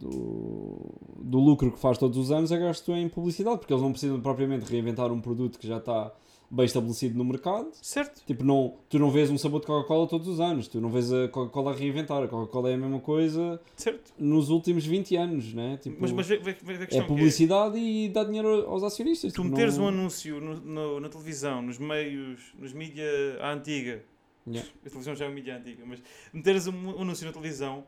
[0.00, 0.78] do,
[1.18, 4.20] do lucro que faz todos os anos é gasto em publicidade, porque eles não precisam
[4.20, 6.12] propriamente reinventar um produto que já está
[6.50, 7.68] bem estabelecido no mercado.
[7.82, 8.22] Certo.
[8.26, 11.12] Tipo, não, tu não vês um sabor de Coca-Cola todos os anos, tu não vês
[11.12, 12.22] a Coca-Cola a reinventar.
[12.22, 14.12] A Coca-Cola é a mesma coisa Certo.
[14.18, 15.78] nos últimos 20 anos, né?
[15.82, 19.32] Tipo, Mas, mas vê, vê, vê é que publicidade e dá dinheiro aos acionistas.
[19.32, 23.04] Tu tipo, meteres não- um anúncio no, no- na televisão, nos meios, nos mídia
[23.40, 24.02] à antiga,
[24.46, 24.70] Yeah.
[24.84, 27.82] a televisão já é uma mídia antiga, mas meteres um, um anúncio na televisão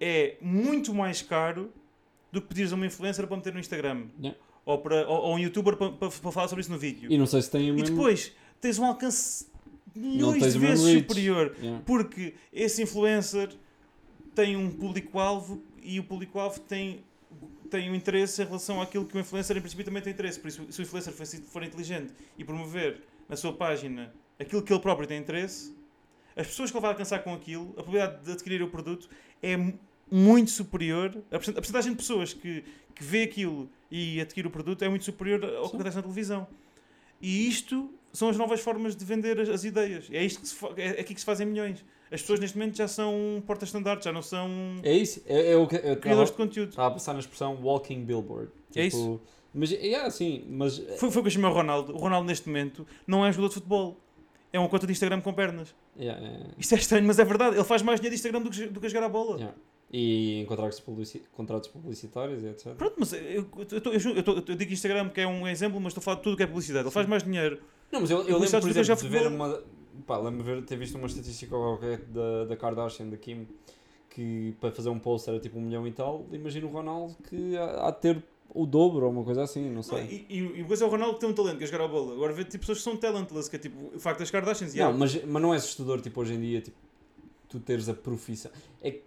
[0.00, 1.70] é muito mais caro
[2.32, 4.06] do que pedires a uma influencer para meter no Instagram.
[4.20, 4.36] Yeah.
[4.66, 7.12] Ou, para, ou, ou um youtuber para, para, para falar sobre isso no vídeo.
[7.12, 7.96] E não sei se tem o E mesmo...
[7.96, 9.46] depois tens um alcance
[9.94, 11.54] milhões de vezes superior.
[11.60, 11.82] Yeah.
[11.84, 13.50] Porque esse influencer
[14.34, 17.04] tem um público-alvo e o público-alvo tem,
[17.70, 20.40] tem um interesse em relação àquilo que o influencer, em princípio, também tem interesse.
[20.40, 24.80] Por isso, se o influencer for, inteligente e promover na sua página aquilo que ele
[24.80, 25.74] próprio tem interesse,
[26.36, 29.08] as pessoas que ele vai alcançar com aquilo, a probabilidade de adquirir o produto
[29.40, 29.56] é
[30.10, 31.16] muito superior.
[31.30, 35.44] A percentagem de pessoas que, que vê aquilo e adquire o produto é muito superior
[35.44, 36.48] ao que acontece na televisão.
[37.22, 40.08] E isto são as novas formas de vender as, as ideias.
[40.10, 41.84] É, isto que se é, é aqui que se fazem milhões.
[42.10, 44.48] As pessoas neste momento já são portas-standards, já não são
[44.82, 45.22] É isso.
[45.26, 46.74] É, é o que eu criadores de estava conteúdo.
[46.80, 48.50] a pensar na expressão walking billboard.
[48.74, 49.20] É Tipo, isso.
[49.54, 51.94] Mas é assim, mas Foi, foi o que eu chamei o Ronaldo.
[51.94, 54.00] O Ronaldo, neste momento, não é jogador de futebol.
[54.52, 55.72] É uma conta de Instagram com pernas.
[55.96, 57.54] é, é, Isto é estranho, mas é verdade.
[57.56, 59.54] Ele faz mais dinheiro de Instagram do que, do que a jogar a bola.
[59.94, 59.98] É.
[59.98, 62.74] E em contratos, publici contratos publicitários e etc.
[62.74, 65.46] Pronto, mas eu, eu, eu, tô- eu, eu, tô- eu digo Instagram que é um
[65.46, 66.84] exemplo, mas estou a falar de tudo que é publicidade.
[66.86, 67.60] Ele faz mais dinheiro.
[67.92, 69.62] Não, mas eu, eu lembro, por que exemplo, já de ver uma.
[70.06, 73.46] Pá, lembro de ter visto uma estatística qualquer da, da Kardashian, da Kim,
[74.10, 76.26] que para fazer um post era tipo um milhão e tal.
[76.32, 79.82] Imagina o Ronaldo que há de ter o dobro ou uma coisa assim, não Não,
[79.82, 80.26] sei.
[80.28, 81.84] e, e, e o coisa é o Ronaldo que tem um talento, que é jogar
[81.84, 82.12] a bola.
[82.14, 84.74] Agora vê tipo, pessoas que são talentless, que é tipo o facto das Kardashians.
[84.74, 86.76] Não, há- mas, mas não é assustador, tipo, hoje em dia, tipo,
[87.48, 88.50] tu teres a profissão.
[88.82, 89.02] É que,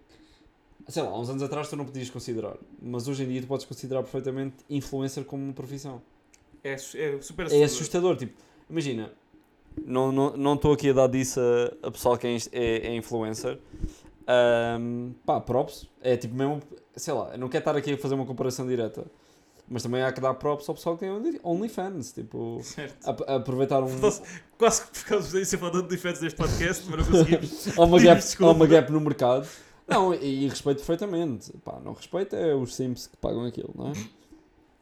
[0.88, 3.46] sei lá, há uns anos atrás tu não podias considerar, mas hoje em dia tu
[3.46, 6.00] podes considerar perfeitamente influencer como uma profissão.
[6.64, 7.64] é, é super É assustador.
[7.64, 8.34] assustador, tipo,
[8.68, 9.12] imagina,
[9.86, 12.96] não estou não, estou aqui a dar disso a, a pessoal que é, é, é
[12.96, 13.58] influencer.
[14.26, 16.60] Ahm, pá, props, é tipo mesmo,
[16.96, 19.06] sei lá, eu não quero estar aqui a fazer uma comparação direta,
[19.68, 23.08] mas também há que dar props ao pessoal que tem Only- OnlyFans, tipo, Certo.
[23.08, 23.88] a- a aproveitar um,
[24.58, 27.68] Quase que ficámos aí sem falar de defeitos deste podcast, mas não conseguimos.
[27.78, 29.48] há uma, gap, há uma gap no mercado.
[29.88, 31.50] Não, e, e respeito perfeitamente.
[31.64, 33.92] Pá, não respeito é os Sims que pagam aquilo, não é?
[33.92, 34.10] Tipo,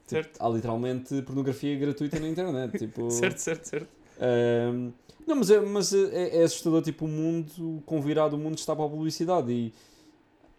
[0.06, 0.40] Certo.
[0.40, 2.76] há literalmente pornografia gratuita na internet.
[2.78, 3.88] Tipo, certo, certo, certo.
[4.20, 4.90] Ahm,
[5.26, 8.74] não, mas, é, mas é, é assustador, tipo, o mundo, com virado, o mundo está
[8.74, 9.74] para a publicidade e,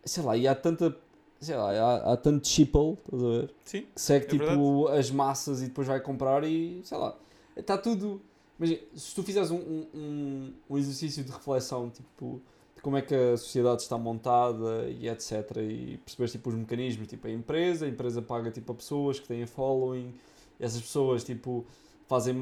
[0.03, 0.95] sei lá, e há tanta,
[1.39, 3.53] sei lá, há, há tanto sheeple, estás a ver?
[3.63, 3.81] Sim.
[3.95, 7.15] Que segue, É tipo, as massas e depois vai comprar e, sei lá,
[7.55, 8.21] está tudo...
[8.59, 12.41] Imagina, se tu fizeres um, um, um, um exercício de reflexão, tipo,
[12.87, 17.27] como é que a sociedade está montada e etc, e perceberes, tipo, os mecanismos, tipo,
[17.27, 20.13] a empresa, a empresa paga, tipo, a pessoas que têm following,
[20.57, 21.65] essas pessoas, tipo,
[22.07, 22.33] fazem...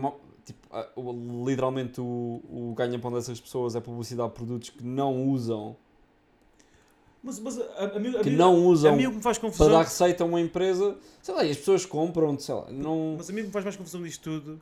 [0.45, 0.88] Tipo, a-
[1.47, 2.05] literalmente o,
[2.47, 5.75] o ganha-pão dessas pessoas é publicidade de produtos que não usam,
[7.23, 9.71] Mas, mas a, a, a que mim- não a usam que me faz para confusão.
[9.71, 13.15] dar receita a uma empresa, sei lá, e as pessoas compram, sei lá, não...
[13.17, 14.62] Mas a mim me faz mais confusão disto tudo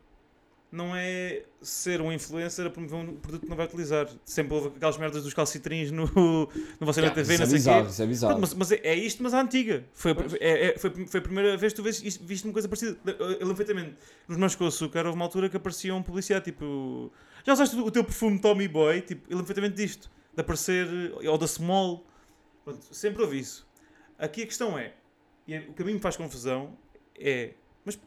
[0.73, 4.09] não é ser um influencer a promover um produto que não vai utilizar.
[4.25, 7.45] Sempre houve aquelas merdas dos calcitrins no, no Você na Yeah, TV, isso não é
[7.45, 8.41] sei o bizarro, isso é bizarro.
[8.41, 9.85] Mas, mas é, é isto, mas a antiga.
[9.93, 12.67] Foi, é, é- foi, foi a primeira vez que tu vês isto- viste uma coisa
[12.67, 12.97] parecida.
[13.05, 13.95] Eu lembro perfeitamente.
[14.27, 17.11] Nos Mãos com Açúcar houve uma altura que aparecia um publicidade tipo.
[17.45, 19.01] Já usaste o teu perfume Tommy Boy?
[19.01, 20.09] Tipo, perfeitamente disto.
[20.33, 20.87] De aparecer.
[21.27, 22.03] Ou da Small.
[22.65, 23.67] Pronto, sempre houve isso.
[24.17, 24.93] Aqui a questão é.
[25.47, 26.75] E é- o que a mim me faz confusão
[27.15, 27.51] é.
[27.85, 27.99] Mas,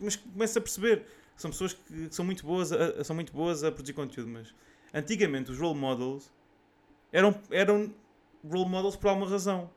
[0.00, 1.04] mas começa a perceber.
[1.36, 4.54] São pessoas que são muito boas a, a- são muito boas a produzir conteúdo, mas
[4.92, 6.30] antigamente os role models
[7.12, 7.92] eram, eram
[8.48, 9.70] role models por alguma razão.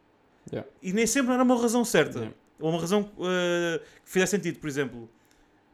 [0.51, 0.69] Yeah.
[0.81, 2.19] E nem sempre era uma razão certa.
[2.19, 2.35] Yeah.
[2.59, 4.59] Ou uma razão uh, que fizesse sentido.
[4.59, 5.09] Por exemplo,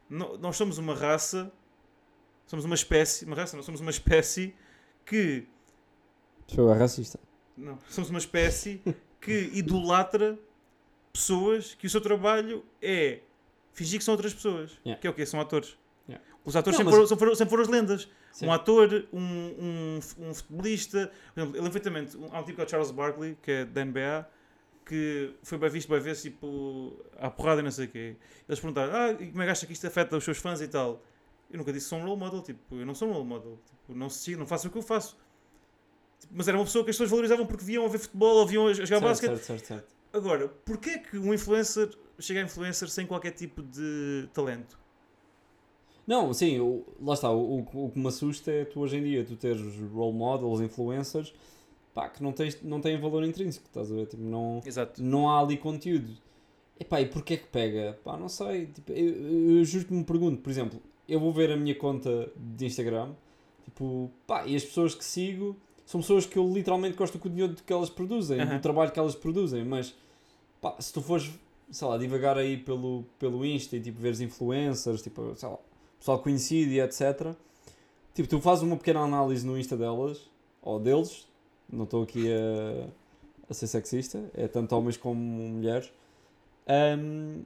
[0.09, 1.51] no- nós somos uma raça,
[2.47, 4.53] somos uma espécie, uma raça, não somos uma espécie
[5.05, 5.45] que
[6.53, 7.19] Foi racista.
[7.57, 8.81] não, somos uma espécie
[9.21, 10.37] que idolatra
[11.11, 13.19] pessoas que o seu trabalho é
[13.73, 14.71] fingir que são outras pessoas.
[14.85, 14.99] Yeah.
[15.01, 15.25] Que é o quê?
[15.25, 15.77] São atores.
[16.07, 16.23] Yeah.
[16.45, 18.09] Os atores Não, sempre, mas- foram, sempre, foram, as lendas.
[18.31, 18.47] Sim.
[18.47, 21.11] Um ator, um, um, um futebolista.
[21.35, 23.81] Exemplo, lembro perfeitamente, um- há um tipo que é o Charles Barkley, que é da
[23.85, 24.27] NBA,
[24.85, 28.15] que foi bem visto, bem vezes, tipo, à porrada e não sei o quê.
[28.49, 30.67] Eles perguntaram, ah, e como é que acha que isto afeta os seus fãs e
[30.67, 31.01] tal?
[31.49, 33.59] Eu nunca disse que sou um role model, tipo, eu não sou um role model.
[33.65, 35.15] Tipo, não, sigo, não faço o que eu faço.
[36.19, 38.47] Tipo, Mas era uma pessoa que as pessoas valorizavam porque viam a ver futebol ou
[38.47, 39.29] viam a jogar Certo, basquete.
[39.37, 39.95] certo, certo, certo.
[40.13, 44.77] Agora, porquê é que um influencer chega a influencer sem qualquer tipo de talento?
[46.05, 46.57] Não, sim,
[47.01, 47.31] lá está.
[47.31, 50.59] O, o- o que me assusta é tu hoje em dia tu teres role models,
[50.61, 51.33] influencers,
[51.93, 54.07] pá, que não, tens, não têm valor intrínseco, estás a ver?
[54.07, 55.01] Tipo, não, Exato.
[55.01, 56.11] não há ali conteúdo.
[56.79, 57.97] Epá, e porquê que pega?
[58.03, 58.67] Pá, não sei.
[58.67, 62.65] Tipo, eu, eu justo me pergunto, por exemplo, eu vou ver a minha conta de
[62.65, 63.13] Instagram,
[63.63, 67.61] tipo, pá, e as pessoas que sigo são pessoas que eu literalmente gosto do conteúdo
[67.65, 69.93] que elas produzem, do trabalho que elas produzem, mas
[70.61, 71.29] pá, se tu fores,
[71.69, 75.57] sei lá, divagar aí pelo, pelo Insta e tipo veres influencers, tipo, sei lá,
[75.99, 77.33] pessoal conhecido e etc.
[78.13, 80.29] Tipo, tu fazes uma pequena análise no Insta delas,
[80.61, 81.27] ou deles,
[81.69, 82.87] não estou aqui a,
[83.49, 85.91] a ser sexista, é tanto homens como mulheres.
[86.67, 87.41] Ahm,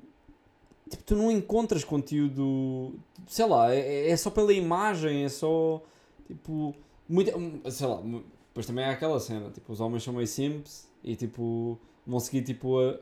[0.90, 2.94] tipo, tu não encontras conteúdo,
[3.28, 5.82] sei lá, é, é só pela imagem, é só
[6.28, 6.76] tipo,
[7.08, 7.32] muita,
[7.72, 8.02] sei lá,
[8.50, 12.42] depois também há aquela cena, tipo, os homens são meio simples e tipo, vão seguir
[12.44, 13.00] tipo a,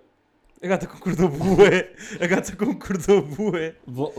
[0.64, 1.94] A gata concordou bué.
[2.20, 3.76] A gata concordou bué.
[3.86, 4.12] vão-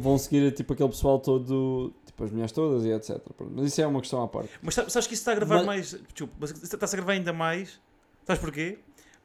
[0.00, 3.20] vão, seguir tipo aquele pessoal todo, tipo as mulheres todas e etc.
[3.52, 4.50] Mas isso é uma questão à parte.
[4.62, 5.90] Mas sa- sabes que isso está a gravar Mas- mais.
[6.12, 7.80] Desculpa, mas está-se a gravar ainda mais.
[8.26, 8.78] Sabes porquê?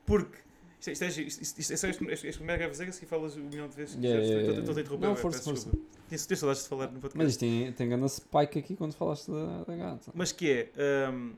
[0.05, 0.37] Porque.
[0.85, 3.05] Isto, é- isto, é- isto, isto, isto, isto, isto, isto, isto primeiro grava Vegas e
[3.05, 3.95] falas um milhão de vezes.
[3.95, 4.59] Yeah, Estou- yeah, estou- yeah.
[4.59, 5.07] Estou a interromper.
[5.07, 5.69] Não, força, força.
[6.09, 7.17] Tinha tinha saudades de falar no podcast.
[7.17, 10.11] Mas isto tem, tem grande spike aqui quando falaste da, da gata.
[10.13, 11.33] Mas que é, hum,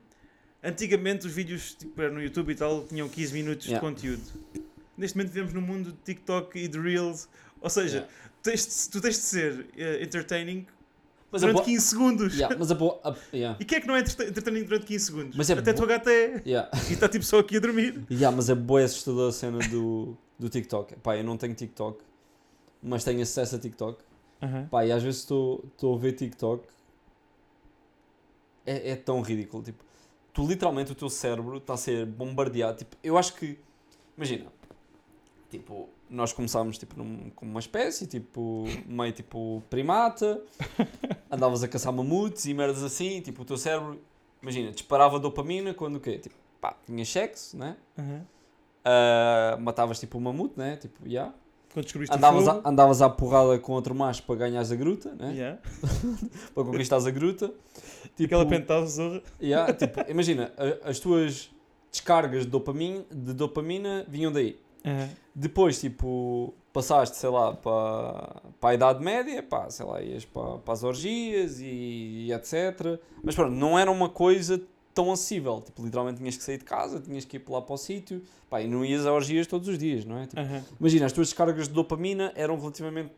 [0.62, 3.86] antigamente os vídeos tipo, no YouTube e tal tinham 15 minutos Yeah.
[3.88, 4.22] de conteúdo.
[4.96, 7.28] Neste momento vivemos num mundo de TikTok e de Reels.
[7.60, 8.12] Ou seja, Yeah.
[8.42, 10.66] tens tu tens de ser eh, entertaining
[11.30, 12.34] Mas a durante bo- 15 segundos.
[12.34, 13.00] Yeah, mas a boa.
[13.04, 13.56] a- yeah.
[13.60, 15.36] E quem é que não é entertaining durante 15 segundos?
[15.36, 16.42] Mas é Até a tua gata é.
[16.46, 16.70] Yeah.
[16.88, 18.04] E está tipo só aqui a dormir.
[18.10, 20.96] Yeah, mas é boa assustadora a cena do, do TikTok.
[20.96, 22.02] Pá, eu não tenho TikTok,
[22.82, 24.02] mas tenho acesso a TikTok.
[24.70, 26.64] Pá, e às vezes estou estou a ver TikTok.
[28.64, 29.62] É, é tão ridículo.
[29.62, 29.84] Tipo,
[30.32, 32.78] tu literalmente o teu cérebro está a ser bombardeado.
[32.78, 33.58] Tipo, eu acho que.
[34.16, 34.46] Imagina.
[35.50, 40.40] Tipo, nós começámos tipo, num, como uma espécie, tipo, meio tipo primata.
[41.30, 43.20] Andavas a caçar mamutes e merdas assim.
[43.20, 44.00] Tipo, o teu cérebro,
[44.42, 46.18] imagina, disparava dopamina quando o quê?
[46.18, 47.76] Tipo, pá, tinhas sexo, né?
[48.88, 50.76] Ah, matavas tipo um mamute, né?
[50.76, 51.34] Tipo, yeah.
[51.72, 55.12] Quando descobriste andavas, o a, andavas à porrada com outro macho para ganhares a gruta,
[55.14, 55.32] né?
[55.34, 55.58] Yeah.
[56.54, 57.52] para conquistares a gruta.
[58.16, 59.20] Tipo, Aquela pentada zorra.
[59.42, 60.52] yeah, tipo, imagina,
[60.84, 61.50] as tuas
[61.90, 64.56] descargas de dopamina, de dopamina vinham daí.
[65.34, 70.58] Depois, tipo, passaste, sei lá, para, para a Idade Média, pá, sei lá, ias para,
[70.58, 72.98] para as orgias e, e etc.
[73.22, 74.60] Mas pronto, não era uma coisa
[74.94, 75.60] tão acessível.
[75.60, 78.22] Tipo, literalmente tinhas que sair de casa, tinhas que ir para lá para o sítio,
[78.48, 80.26] pá, e não ias a orgias todos os dias, não é?
[80.26, 80.40] Tipo,
[80.80, 83.12] Imagina, as tuas descargas de dopamina eram relativamente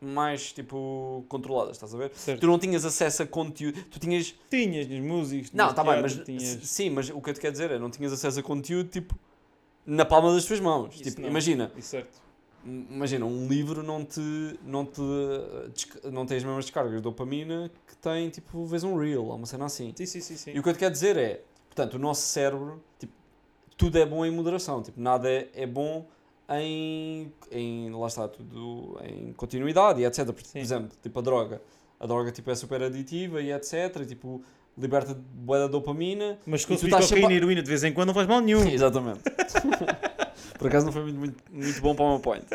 [0.00, 2.10] mais, tipo, controladas, estás a ver?
[2.14, 2.40] Certo.
[2.40, 4.34] Tu não tinhas acesso a conteúdo, tu tinhas...
[4.48, 5.52] Tinhas, tinhas músicos.
[5.52, 6.24] Não, tinhas está bem, teatro, mas...
[6.24, 8.88] tinhas- Sim, mas o que eu te quero dizer é, não tinhas acesso a conteúdo,
[8.88, 9.14] tipo,
[9.86, 10.94] na palma das tuas mãos.
[10.94, 11.28] Isso tipo, não.
[11.28, 11.70] imagina,
[12.64, 14.20] m- imagina, um livro não te,
[14.64, 15.00] não te,
[16.12, 19.46] não tem as mesmas descargas de dopamina que tem, tipo, vês um reel, ou uma
[19.46, 19.92] cena assim.
[19.96, 20.36] Sim, sim, sim.
[20.36, 20.52] sim.
[20.54, 23.12] E o que eu te quero dizer é, portanto, o nosso cérebro, tipo,
[23.76, 26.06] tudo é bom em moderação, tipo, nada é, é bom
[26.50, 30.26] em, em, lá está, tudo em continuidade e etc.
[30.26, 31.62] Por, por exemplo, tipo, a droga.
[31.98, 33.72] A droga, tipo, é super aditiva e etc.
[34.02, 34.42] E, tipo,
[34.80, 36.38] liberta boa da dopamina.
[36.46, 38.66] Mas se consumir cocaína sempre e heroína de vez em quando não faz mal nenhum.
[38.68, 39.20] Exatamente.
[40.58, 42.46] Por acaso não foi muito, muito, muito bom para o meu point.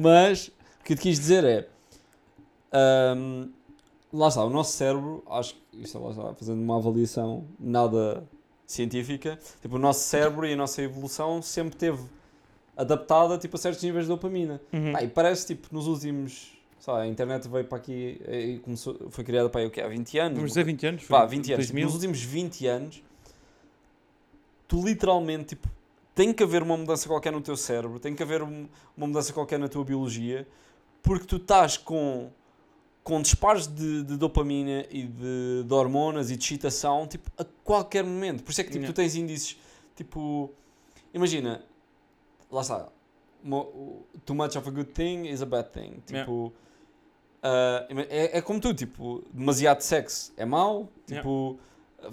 [0.00, 0.48] Mas
[0.80, 1.68] o que eu te quis dizer é.
[2.72, 3.48] ahm,
[4.12, 8.24] lá está, o nosso cérebro, acho que isto é lá está, fazendo uma avaliação nada
[8.66, 12.02] científica, tipo, o nosso cérebro e a nossa evolução sempre teve
[12.76, 14.60] adaptada tipo, a certos níveis de dopamina.
[14.72, 14.92] Uhum.
[14.92, 16.52] Pá, e parece tipo nos últimos.
[16.82, 19.80] Sei lá, a internet veio para aqui e começou, foi criada para aí, o quê?
[19.80, 20.34] há 20 anos.
[20.36, 21.02] Vamos dizer 20 anos?
[21.04, 21.66] Foi 20 anos.
[21.66, 21.84] Tipo, 2000.
[21.84, 23.02] nos últimos 20 anos,
[24.66, 25.68] tu literalmente, tipo,
[26.12, 28.66] tem que haver uma mudança qualquer no teu cérebro, tem que haver um-
[28.96, 30.44] uma mudança qualquer na tua biologia,
[31.04, 32.30] porque tu estás com,
[33.04, 38.02] com disparos de, de dopamina e de, de hormonas e de excitação, tipo, a qualquer
[38.02, 38.42] momento.
[38.42, 38.96] Por isso é que, tipo, tu Yeah.
[38.96, 39.56] tens índices,
[39.94, 40.50] tipo,
[41.14, 41.62] imagina,
[42.50, 42.88] lá está,
[44.26, 46.02] too much of a good thing is a bad thing.
[46.10, 46.24] Yeah.
[46.24, 46.71] Tipo, ah,
[47.90, 51.20] ima- é, é como tu, tipo, demasiado sexo é mau, Yeah.
[51.28, 51.58] tipo,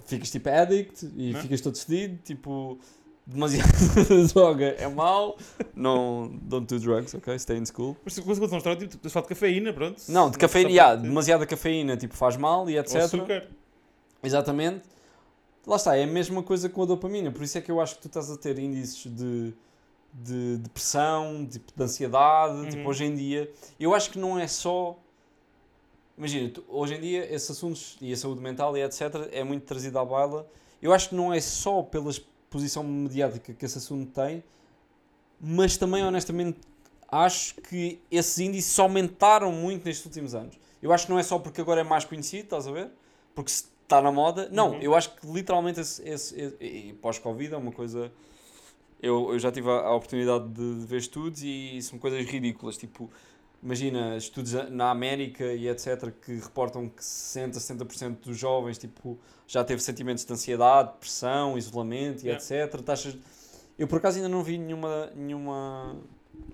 [0.06, 1.42] ficas tipo addict e Yeah.
[1.42, 2.78] ficas todo fedido, tipo,
[3.26, 3.68] demasiado
[4.34, 5.38] droga é mau,
[5.76, 7.96] não, don't do drugs, ok, stay in school.
[8.04, 10.02] Mas se fosse uma história, tipo, falar de cafeína, pronto.
[10.10, 12.96] Não, de cafeína, yeah, demasiada cafeína, tipo, faz mal e etc.
[12.96, 13.48] Ou açúcar.
[14.24, 14.82] Exatamente.
[15.68, 17.96] Lá está, é a mesma coisa com a dopamina, por isso é que eu acho
[17.96, 19.54] que tu estás a ter índices de,
[20.14, 22.88] de depressão, tipo, de ansiedade, tipo, Uhum.
[22.88, 23.52] hoje em dia.
[23.80, 24.98] Eu acho que não é só.
[26.20, 29.04] Imagina, hoje em dia esses assuntos e a saúde mental e etc.
[29.32, 30.46] é muito trazido à baila.
[30.82, 34.44] Eu acho que não é só pelas, posição mediática que esse assunto tem,
[35.40, 36.60] mas também, honestamente,
[37.10, 40.60] acho que esses índices aumentaram muito nestes últimos anos.
[40.82, 42.90] Eu acho que não é só porque agora é mais conhecido, estás a ver?
[43.34, 44.50] Porque está na moda.
[44.52, 44.82] Não, Uhum.
[44.82, 48.12] eu acho que literalmente esse, esse, esse- e pós-Covid é uma coisa.
[49.02, 52.76] Eu, eu já tive a, a oportunidade de, de ver estudos e são coisas ridículas.
[52.78, 53.10] Tipo,
[53.62, 56.12] imagina estudos na América e etc.
[56.26, 62.24] que reportam que 60, 70% dos jovens tipo, já teve sentimentos de ansiedade, depressão, isolamento
[62.24, 62.44] e Yeah.
[62.44, 62.82] etc.
[62.82, 63.18] Taxas.
[63.78, 65.96] Eu por acaso ainda não vi nenhuma, nenhuma,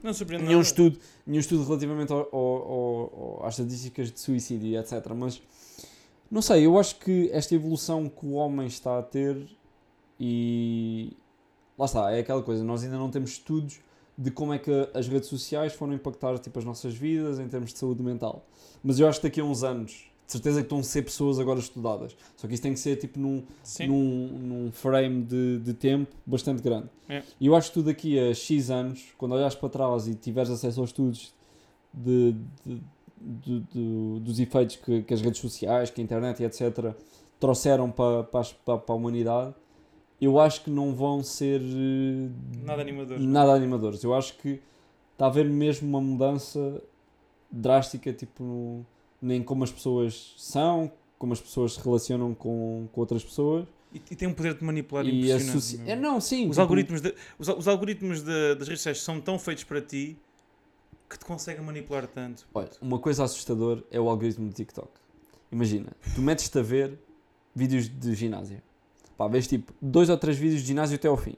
[0.04, 0.62] Não nenhum, nada.
[0.62, 5.12] estudo, nenhum estudo relativamente ao- ao- ao- às estatísticas de suicídio e etc.
[5.16, 5.42] Mas
[6.30, 9.48] não sei, eu acho que esta evolução que o homem está a ter
[10.20, 11.14] e
[11.78, 13.80] lá está, é aquela coisa, nós ainda não temos estudos
[14.18, 17.74] de como é que as redes sociais foram impactar tipo, as nossas vidas em termos
[17.74, 18.46] de saúde mental.
[18.84, 19.92] Mas eu acho que daqui a uns anos,
[20.26, 22.16] de certeza que estão a ser pessoas agora estudadas.
[22.38, 23.44] Só que isso tem que ser tipo num,
[23.88, 26.88] num, num frame de, de tempo bastante grande.
[27.10, 27.22] É.
[27.40, 30.50] E eu acho que tu daqui a X anos, quando olhares para trás e tiveres
[30.50, 31.34] acesso aos estudos
[31.94, 32.36] de,
[32.66, 32.82] de-
[33.74, 36.94] de- dos efeitos que, que as redes sociais, que a internet e etc.
[37.40, 39.54] trouxeram para, para, para a humanidade,
[40.22, 42.30] eu acho que não vão ser eh,
[42.64, 43.20] Nada animador.
[43.20, 44.04] nada animadores.
[44.04, 44.62] Eu acho que
[45.14, 46.82] está a haver mesmo uma mudança
[47.52, 48.86] drástica tipo, no,
[49.22, 53.66] nem como as pessoas são, como as pessoas se relacionam com, com outras pessoas.
[53.94, 55.78] E, e tem um poder de manipular E impressionante.
[55.78, 55.88] meu.
[55.94, 56.44] é, não, sim.
[56.46, 59.82] Os tipo, algoritmos, de- os, os algoritmos de- das redes sociais são tão feitos para
[59.82, 60.18] ti
[61.10, 62.46] que te conseguem manipular tanto.
[62.54, 64.90] Olha, uma coisa assustadora é o algoritmo do TikTok.
[65.52, 67.00] Imagina, tu metes-te a ver
[67.56, 68.62] vídeos de ginásio.
[69.18, 71.36] Pá, vês tipo dois ou três vídeos de ginásio até ao fim.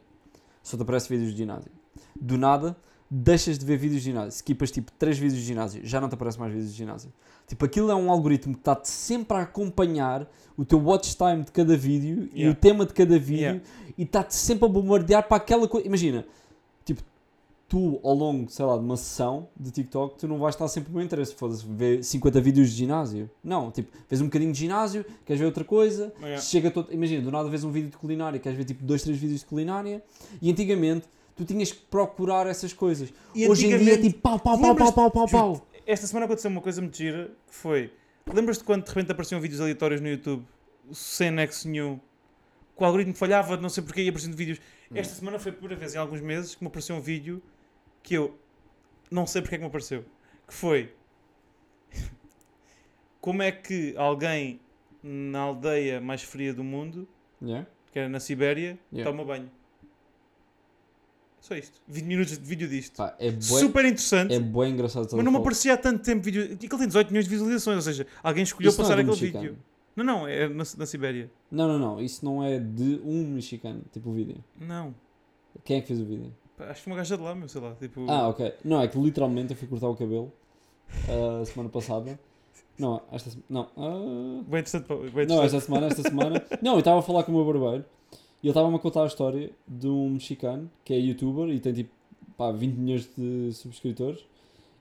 [0.64, 1.72] Só te aparece vídeos de ginásio.
[2.20, 2.76] Do nada,
[3.10, 4.32] deixas de ver vídeos de ginásio.
[4.32, 7.12] Skipas tipo três vídeos de ginásio, já não te aparece mais vídeos de ginásio.
[7.48, 11.52] Tipo, aquilo é um algoritmo que está-te sempre a acompanhar o teu watch time de
[11.52, 12.52] cada vídeo e Yeah.
[12.52, 13.62] o tema de cada vídeo Yeah.
[13.98, 15.88] e está-te sempre a bombardear para aquela coisa.
[15.88, 16.26] Imagina,
[17.68, 20.92] tu ao longo, sei lá, de uma sessão de TikTok, tu não vais estar sempre
[20.92, 21.36] com interesse.
[21.36, 23.30] Foda-se, ver 50 vídeos de ginásio.
[23.44, 26.42] Não, tipo, vês um bocadinho de ginásio, queres ver outra coisa, Yeah.
[26.42, 26.94] chega todo.
[26.94, 29.46] Imagina, do nada vês um vídeo de culinária, queres ver tipo dois, três vídeos de
[29.46, 30.02] culinária,
[30.42, 33.14] e antigamente tu tinhas que procurar essas coisas.
[33.36, 35.68] E Hoje em dia é tipo pau, pau, pau, pau, pau, pau, pau.
[35.86, 37.92] Esta semana aconteceu uma coisa muito gira que foi.
[38.34, 40.46] Lembras-te quando de repente apareciam vídeos aleatórios no YouTube
[40.92, 42.00] sem nexo nenhum?
[42.76, 44.60] Que o algoritmo falhava, não sei porquê, e apareciam vídeos.
[44.94, 47.42] Esta semana foi a primeira vez em alguns meses que me apareceu um vídeo
[48.08, 48.34] que eu
[49.12, 50.06] não sei porque é que me apareceu.
[50.48, 50.94] Que foi.
[53.20, 54.62] Como é que alguém
[55.04, 57.06] na aldeia mais fria do mundo,
[57.42, 57.68] Yeah?
[57.92, 59.12] que era na Sibéria, Yeah.
[59.12, 59.52] toma banho?
[61.42, 61.82] Só isto.
[61.88, 62.96] 20 minutos de vídeo disto.
[62.96, 64.34] Pá, é Super interessante.
[64.34, 65.08] é bué engraçado.
[65.14, 66.44] Mas não me aparecia há tanto tempo vídeo.
[66.44, 69.02] E aquele tem 18 milhões de visualizações, ou seja, alguém escolheu Isso é passar do
[69.02, 69.44] aquele mexicano.
[69.44, 69.60] vídeo.
[69.98, 71.30] Não, não, é na, na Sibéria.
[71.52, 72.02] Não, não, não.
[72.02, 74.42] Isso não é de um mexicano, tipo o vídeo.
[74.60, 74.96] Não.
[75.66, 76.34] Quem é que fez o vídeo?
[76.58, 77.76] Pá, Acho que uma gaja de lá, meu, sei lá.
[77.80, 78.54] Tipo, Ah, ok.
[78.66, 80.32] Não, é que literalmente eu fui cortar o cabelo
[81.42, 82.20] a semana passada.
[82.80, 83.46] Não, esta semana.
[83.50, 83.68] Não.
[83.78, 84.88] ah, Bem interessante.
[84.88, 85.46] Bem Não, interessante.
[85.46, 86.46] esta semana, esta semana.
[86.62, 87.86] Não, eu estava a falar com o meu barbeiro
[88.44, 91.74] e ele estava-me a contar a história de um mexicano que é youtuber e tem
[91.74, 91.90] tipo
[92.38, 94.24] pá, 20 milhões de subscritores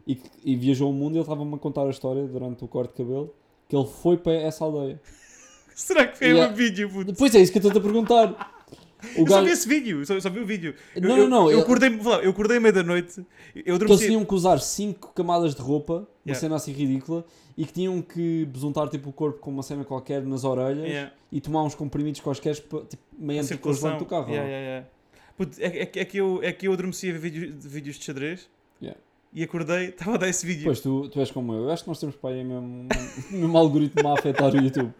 [0.06, 2.90] e, e viajou o mundo e ele estava-me a contar a história durante o corte
[2.90, 3.34] de cabelo
[3.68, 5.00] que ele foi para essa aldeia.
[5.74, 6.52] Será que foi Yeah.
[6.52, 7.12] um vídeo, puto?
[7.12, 8.55] Depois é isso que eu estou a perguntar.
[9.16, 10.74] O Eu só vi esse vídeo, eu só, eu só vi o vídeo.
[10.94, 11.50] Eu- Não, eu, não, não.
[11.50, 13.24] Eu ele- acordei, eu acordei meia da noite, eu
[13.54, 14.06] que eles adormeci.
[14.06, 16.40] tinham que usar 5 camadas de roupa, uma Yeah.
[16.40, 17.24] cena assim ridícula,
[17.56, 21.12] e que tinham que besuntar tipo, o corpo com uma cena qualquer nas orelhas Yeah.
[21.30, 22.86] e tomar uns comprimidos quaisquer, tipo,
[23.18, 24.30] meio anticongelante do carro.
[24.30, 24.86] Yeah, yeah.
[25.36, 27.68] Puto, é, é, que- é que eu, é que eu adormeci a ver vídeos, de
[27.68, 28.48] vídeos de xadrez
[29.32, 30.64] e acordei, estava a dar esse vídeo.
[30.64, 31.64] Pois tu, tu és como eu.
[31.64, 32.88] Eu acho que nós temos para aí mesmo,
[33.30, 34.92] mesmo algoritmo a afetar o YouTube.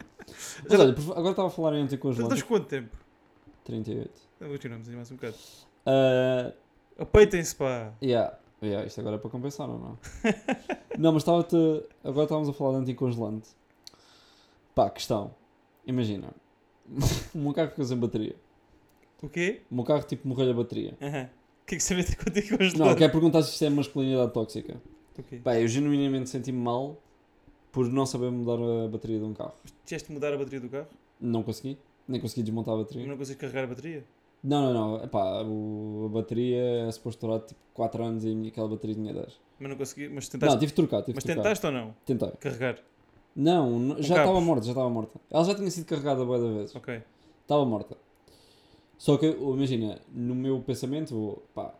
[0.69, 2.45] Mas olha, agora estava a falar em Estás anticongelante.
[2.45, 2.89] quanto tempo?
[3.67, 4.11] 38.
[4.37, 5.37] Então, Continuamos aí mais um bocado.
[5.87, 7.93] Uh, Apeitem-se, pá.
[8.03, 8.39] yeah.
[8.63, 9.99] Yeah, isto agora é para compensar ou não?
[10.99, 11.57] não, mas estava-te.
[12.03, 13.49] Agora estávamos a falar de anticongelante.
[14.75, 15.35] Pá, questão.
[15.87, 16.29] Imagina.
[17.35, 18.37] o meu carro ficou sem bateria.
[19.23, 19.63] O quê?
[19.71, 20.97] O meu carro tipo morreu a bateria.
[21.03, 21.29] Aham.
[21.63, 22.79] O que é que você vê contigo hoje?
[22.79, 24.81] Não, quero perguntar se isto é masculinidade tóxica.
[25.43, 26.97] Pá, eu genuinamente senti-me mal
[27.73, 29.55] por não saber mudar a bateria de um carro.
[29.85, 30.87] Tiveste de mudar a bateria do carro?
[31.21, 31.77] Não consegui.
[32.09, 33.07] Nem consegui desmontar a bateria.
[33.07, 34.05] Não consegues carregar a bateria?
[34.45, 35.05] Não, não, não.
[35.05, 39.41] Epá, o, a bateria é suposto durar tipo 4 anos e aquela bateria tinha 10.
[39.59, 40.09] Mas não consegui.
[40.09, 41.43] Mas Não, tentaste, tive de trocar, tive mas trocar.
[41.43, 41.95] tentaste ou não?
[42.05, 42.31] Tentei.
[42.39, 42.79] Carregar.
[43.35, 45.19] Não, n- já estava morta, já estava morta.
[45.31, 46.75] Ela já tinha sido carregada boa da vez.
[46.77, 47.03] Ok.
[47.43, 47.97] Estava morta.
[48.99, 51.75] Só que, imagina, no meu pensamento, vou, pá,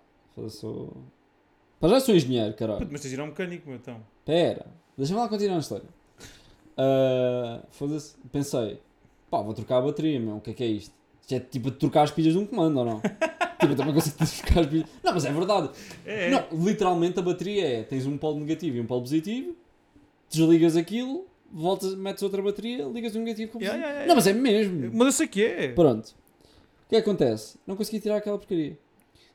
[0.49, 0.93] sou...
[1.81, 2.81] Pá, já sou engenheiro, caralho.
[2.81, 4.01] Puto, mas tens de ir ao mecânico, meu, então.
[4.25, 4.67] Pera,
[4.99, 5.89] deixa-me lá continuar a história.
[6.77, 8.81] Ah, foda-se, pensei,
[9.31, 10.95] pá, vou trocar a bateria, meu, o que é que é isto?
[11.23, 13.01] Isto é tipo trocar as pilhas de um comando, ou não?
[13.59, 14.89] tipo, eu também consigo trocar as pilhas.
[15.03, 15.71] Não, mas é verdade.
[16.05, 19.57] É, Não, literalmente a bateria é: tens um polo negativo e um polo positivo,
[20.31, 23.83] desligas aquilo, voltas, metes outra bateria, ligas o negativo com o Yeah, positivo.
[23.83, 24.91] yeah, yeah, Não, mas é mesmo.
[24.97, 25.69] Mas eu sei que é.
[25.73, 26.15] Pronto.
[26.87, 27.59] O que é que acontece?
[27.67, 28.79] Não consegui tirar aquela porcaria.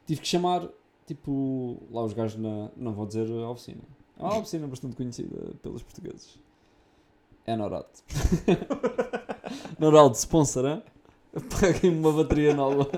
[0.07, 0.67] Tive que chamar,
[1.05, 2.69] tipo, lá os gajos na.
[2.77, 3.81] Não vou dizer a oficina.
[4.17, 6.39] É uma oficina bastante conhecida pelos portugueses.
[7.45, 7.85] É Norad.
[9.79, 10.83] Norad, sponsor, hein?
[11.59, 12.89] Paguem-me uma bateria nova.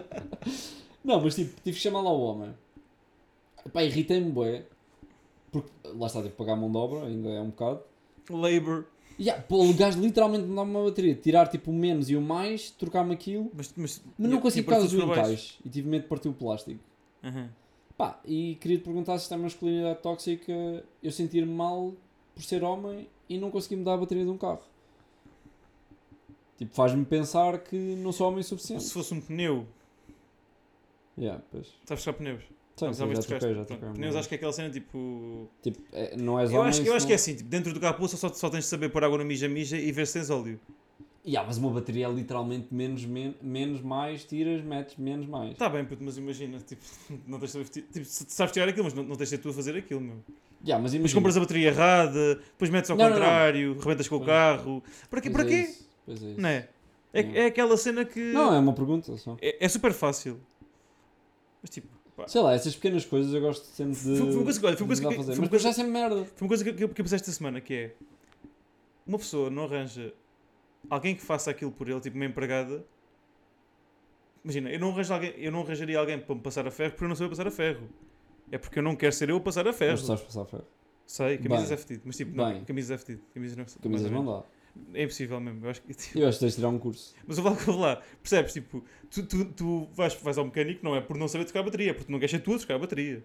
[1.03, 2.53] Não, mas tipo, tive que chamar lá o homem.
[3.71, 4.65] Pá, irritei-me, bué.
[5.51, 7.81] Porque lá está, tive que pagar a mão de obra, ainda é um bocado.
[8.29, 8.85] Labor.
[9.19, 12.21] Yeah, pô, o gajo literalmente me dá uma bateria, tirar tipo o menos e o
[12.21, 13.51] mais, trocar-me aquilo.
[13.53, 15.31] Mas, mas, Mas não consigo por causa partiu do para baixo.
[15.33, 16.79] encaixe e tive medo de partir o plástico.
[17.23, 17.49] Aham.
[17.95, 21.93] Pá, e queria te perguntar se isto é masculinidade tóxica eu sentir-me mal
[22.33, 24.61] por ser homem e não conseguir mudar a bateria de um carro.
[26.57, 28.83] Tipo, faz-me pensar que não sou homem suficiente.
[28.83, 29.65] Se fosse um pneu,
[31.17, 31.67] Yeah, pois.
[31.85, 32.41] sabes buscar pneus?
[32.81, 33.89] Mas sei, talvez já troquei, já troquei.
[33.89, 35.47] Pneus acho que é aquela cena tipo.
[35.61, 36.69] Tipo, é, não és Eu homem.
[36.69, 38.63] acho, eu acho se que é não- assim, tipo, dentro do capô só, só tens
[38.63, 40.59] de saber pôr água no mija-mija e ver se tens óleo.
[41.25, 45.55] Yeah, mas uma bateria é literalmente menos, men- menos mais, tiras, metes menos mais.
[45.57, 46.81] Tá bem, puto, mas imagina, tipo,
[47.27, 49.49] não tens de saber, tipo, sabes tirar aquilo, mas não, não tens de ser tu
[49.49, 50.15] a fazer aquilo, meu.
[50.65, 53.17] Yeah, mas Mas imagina, compras a bateria errada, depois metes ao Não, não, não.
[53.17, 54.83] contrário, rebentas com o carro.
[55.09, 55.29] Para quê?
[55.29, 55.73] Para é quê?
[56.05, 56.41] Pois é isso.
[56.41, 56.69] Não é?
[57.13, 58.19] É, é aquela cena que.
[58.33, 59.37] Não, é uma pergunta só.
[59.41, 60.39] é, é super fácil.
[61.61, 64.17] Mas tipo, pá, Sei lá, essas pequenas coisas eu gosto sempre de.
[64.17, 65.31] Foi- foi uma coisa que- olha, foi uma coisa que- a fazer.
[65.33, 66.25] foi uma coisa- já é sempre merda.
[66.25, 67.95] foi uma coisa que, que, eu- pensei esta semana, que é...
[69.05, 70.13] Uma pessoa não arranja
[70.89, 72.83] alguém que faça aquilo por ele, tipo uma empregada...
[74.43, 77.05] Imagina, eu não, arranjo alguém, eu não arranjaria alguém para me passar a ferro porque
[77.05, 77.87] eu não sei passar a ferro.
[78.51, 79.91] É porque eu não quero ser eu a passar a ferro.
[79.93, 80.65] Mas sabes passar ferro.
[81.05, 81.73] Sei, camisas Bem.
[81.73, 82.01] é fedido.
[82.05, 83.23] Mas tipo, não, camisas é fedido.
[83.33, 84.43] Camisas não Camisas não dá.
[84.93, 85.65] É impossível mesmo.
[85.65, 87.13] Eu acho que, tipo, Eu acho que tens de tirar um curso.
[87.27, 88.53] Mas eu vou lá, percebes?
[88.53, 91.63] Tipo, tu, tu, tu vais, vais ao mecânico, não é por não saber trocar a
[91.63, 93.23] bateria, é porque tu não queres ser tu a trocar a bateria.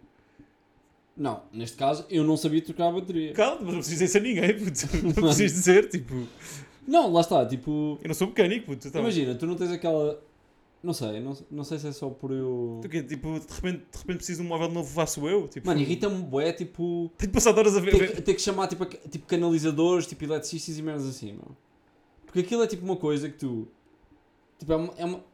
[1.16, 3.32] Não, neste caso eu não sabia trocar a bateria.
[3.32, 4.96] Calma, mas não precisas dizer isso a ninguém, puto.
[5.20, 6.28] Não precisas dizer, tipo,
[6.86, 7.98] Não, lá está, tipo.
[8.02, 8.86] eu não sou mecânico, puto.
[8.86, 10.22] Então, Imagina, tu não tens aquela.
[10.80, 12.78] Não sei, não, não sei se é só por eu.
[12.80, 13.02] tu quê?
[13.02, 15.48] Tipo, de repente, de repente preciso de um móvel novo, faço eu.
[15.48, 17.10] Tipo, Mano, irrita-me bué, tipo.
[17.18, 17.90] Tenho de passar horas a ver.
[17.98, 21.48] Ter, que- ter que chamar tipo, a- tipo canalizadores, tipo eletricistas e merdas assim, meu.
[22.24, 23.66] Porque aquilo é tipo uma coisa que tu.
[24.58, 25.24] Tipo, é uma, é uma-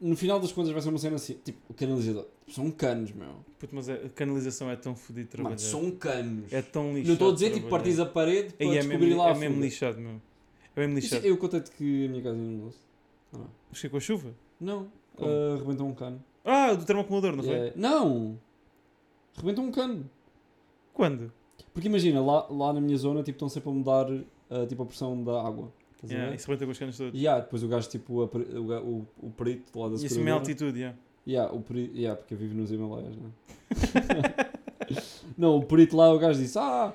[0.00, 2.26] No final das contas vai ser uma cena assim, tipo, o canalizador.
[2.40, 3.28] Tipo, são canos, meu.
[3.58, 5.56] Puto, mas a canalização é tão fodido de trabalhar.
[5.56, 6.52] Mano, são canos.
[6.52, 7.06] É tão lixado.
[7.06, 7.82] não estou a dizer tipo trabalhar.
[7.84, 9.66] partis a parede para Ei, é descobrir mesmo, lá é a mesmo fuga.
[9.66, 10.20] lixado, meu.
[10.76, 11.26] É mesmo Isso- lixado.
[11.26, 12.36] Eu contei-te que a minha casa.
[13.32, 13.50] Ah, não.
[13.70, 14.34] Mas que é com a chuva?
[14.60, 14.86] Não,
[15.16, 15.30] Como?
[15.30, 16.22] ah, rebentou um cano.
[16.44, 17.54] Ah, do termoacumulador, não foi?
[17.54, 18.38] É, Não!
[19.36, 20.08] Rebentou um cano.
[20.92, 21.32] Quando?
[21.72, 24.06] Porque imagina, lá, lá na minha zona tipo, estão sempre a mudar
[24.50, 25.72] ah, tipo, a pressão da água.
[25.96, 26.36] Estás a Yeah, ver?
[26.36, 27.14] isso rebenta com os canos todos.
[27.18, 29.94] E yeah, depois o gajo, tipo, a per- o, ga- o, o perito lá da
[29.94, 30.40] E isso é seguradora...
[30.40, 30.98] altitude, yeah.
[31.26, 34.50] Yeah, o perito, yeah, porque eu vivo nos Himalaias, não é?
[35.36, 36.92] não, o perito lá, o gajo disse, ah,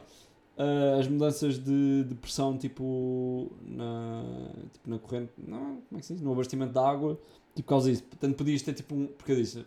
[0.57, 4.23] ah, as mudanças de, de pressão, tipo, na,
[4.71, 6.21] tipo, na corrente, não, como é que se diz?
[6.21, 7.19] No abastecimento da água,
[7.59, 8.03] tipo, causa isso.
[8.03, 9.65] Portanto, podias ter, tipo, um, porque eu disse,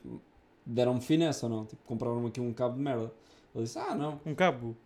[0.64, 1.64] deram-me finesse ou não?
[1.66, 3.12] Tipo, compraram aqui um cabo de merda.
[3.54, 4.76] Ele disse, ah, não, Um cabo.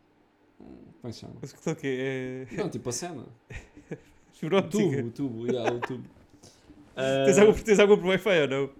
[0.58, 0.70] como
[1.04, 1.34] é que se chama?
[1.40, 2.46] Mas que tal que é?
[2.56, 3.24] Não, tipo a cena.
[4.42, 6.04] O tubo, o tubo, yeah, o tubo.
[7.24, 8.70] Tens Ah, água, tens água por Wi-Fi ou não?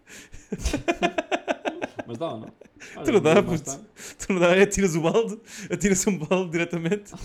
[2.07, 2.49] Mas dá ou não?
[3.05, 3.81] Tu não dá, puto.
[4.19, 7.15] Tu não dá, é tiras o balde, atiras um balde diretamente.
[7.15, 7.19] O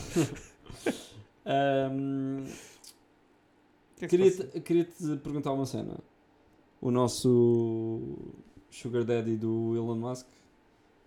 [3.97, 4.17] que é que?
[4.17, 4.85] Queria-te queria
[5.21, 5.97] perguntar uma cena.
[6.81, 8.17] O nosso
[8.69, 10.25] Sugar Daddy do Elon Musk,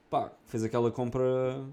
[0.09, 1.65] pá, fez aquela compra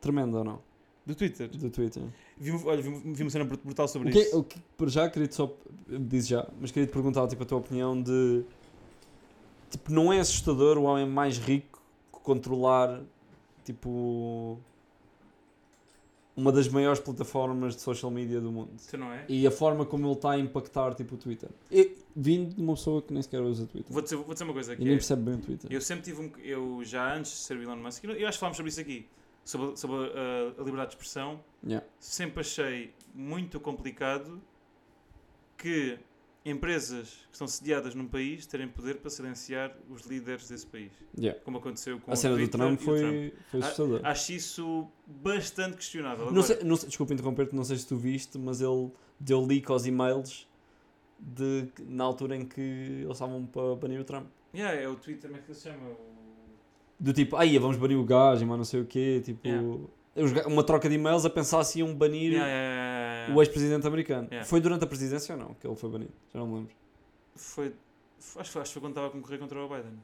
[0.00, 0.58] tremenda ou não?
[1.06, 1.48] Do Twitter.
[1.48, 2.02] Do Twitter.
[2.36, 4.38] Vi, olha, vi, vi uma cena brut- brutal sobre O que, é- isso.
[4.40, 5.50] o que, por já, queria-te só,
[5.88, 8.44] disse já, mas queria-te perguntar tipo, a tua opinião de,
[9.70, 11.80] tipo, não é assustador o homem mais rico
[12.10, 13.00] controlar,
[13.64, 14.58] tipo,
[16.38, 18.70] uma das maiores plataformas de social media do mundo?
[18.88, 19.24] Tu não é?
[19.28, 21.48] E a forma como ele está a impactar tipo, o Twitter.
[21.70, 23.92] E, vindo de uma pessoa que nem sequer usa Twitter.
[23.92, 25.70] Vou dizer, vou dizer uma coisa E que nem é, percebe bem o Twitter.
[25.72, 28.40] eu sempre tive um, eu já antes de ser o Elon Musk, eu acho que
[28.40, 29.06] falámos sobre isso aqui,
[29.44, 31.84] sobre, sobre a, a liberdade de expressão, Yeah.
[31.98, 34.40] sempre achei muito complicado
[35.56, 35.98] que
[36.48, 41.40] empresas que estão sediadas num país terem poder para silenciar os líderes desse país, Yeah.
[41.44, 44.00] como aconteceu com A cena do Trump foi, foi Ah, assustador.
[44.04, 46.24] Acho isso bastante questionável.
[46.26, 48.90] Não Agora, sei, não sei, desculpa interromper-te, não sei se tu viste, mas ele
[49.20, 50.48] deu leak aos e-mails
[51.18, 54.26] de, na altura em que eles estavam para banir o Trump.
[54.54, 55.90] yeah, é o Twitter, como é que ele se chama?
[57.00, 59.20] Do tipo, aí vamos banir o gajo, mas não sei o quê.
[59.24, 60.46] Tipo, Yeah.
[60.48, 62.48] uma troca de e-mails a pensar se iam banir Yeah,
[63.28, 64.28] yeah, o ex-presidente americano.
[64.28, 64.48] Yeah.
[64.48, 66.12] Foi durante a presidência ou não que ele foi banido?
[66.32, 66.74] Já não me lembro.
[67.34, 67.66] Foi.
[67.66, 67.74] Acho,
[68.42, 69.98] que foi- acho que foi quando estava a concorrer contra o Biden.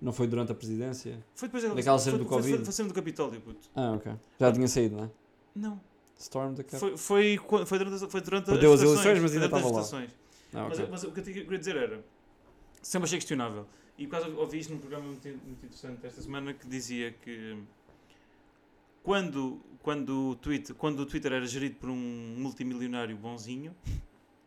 [0.00, 1.24] Não foi durante a presidência?
[1.34, 2.64] Foi depois da Daquela cena do foi- Covid?
[2.64, 3.68] Foi, foi do Capitólio, puto.
[3.74, 4.12] Ah, ok.
[4.38, 5.10] Já tinha saído, não é?
[5.54, 5.80] Não.
[6.18, 6.78] Storm the Cap.
[6.78, 9.98] Foi, foi, foi durante, as- foi durante Perdeu as votações, eleições, mas ainda as estava
[10.00, 10.08] lá.
[10.54, 10.88] Ah, Mas, ok.
[10.90, 12.04] mas o que eu queria dizer era,
[12.82, 13.66] sempre achei questionável.
[13.98, 17.56] E por causa ouvi isto num programa muito, muito interessante esta semana que dizia que
[19.02, 21.94] quando, quando, o Twitter, quando o Twitter era gerido por um
[22.36, 23.72] multimilionário bonzinho,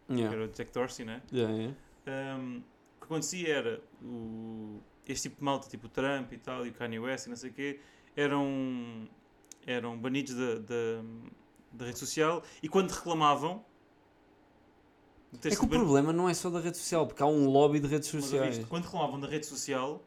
[0.05, 0.35] que Yeah.
[0.35, 1.21] era o Jack Dorsey, né?
[1.31, 2.37] Yeah, yeah.
[2.37, 6.65] Um, o que acontecia era o, este tipo de malta, tipo o Trump e tal,
[6.65, 7.79] e o Kanye West e não sei o quê,
[8.17, 9.07] eram,
[9.65, 11.03] eram banidos da, da,
[11.71, 13.63] da rede social e quando reclamavam.
[15.45, 17.79] É que o ban- problema não é só da rede social, porque há um lobby
[17.79, 18.59] de redes sociais.
[18.67, 20.03] quando reclamavam da rede social,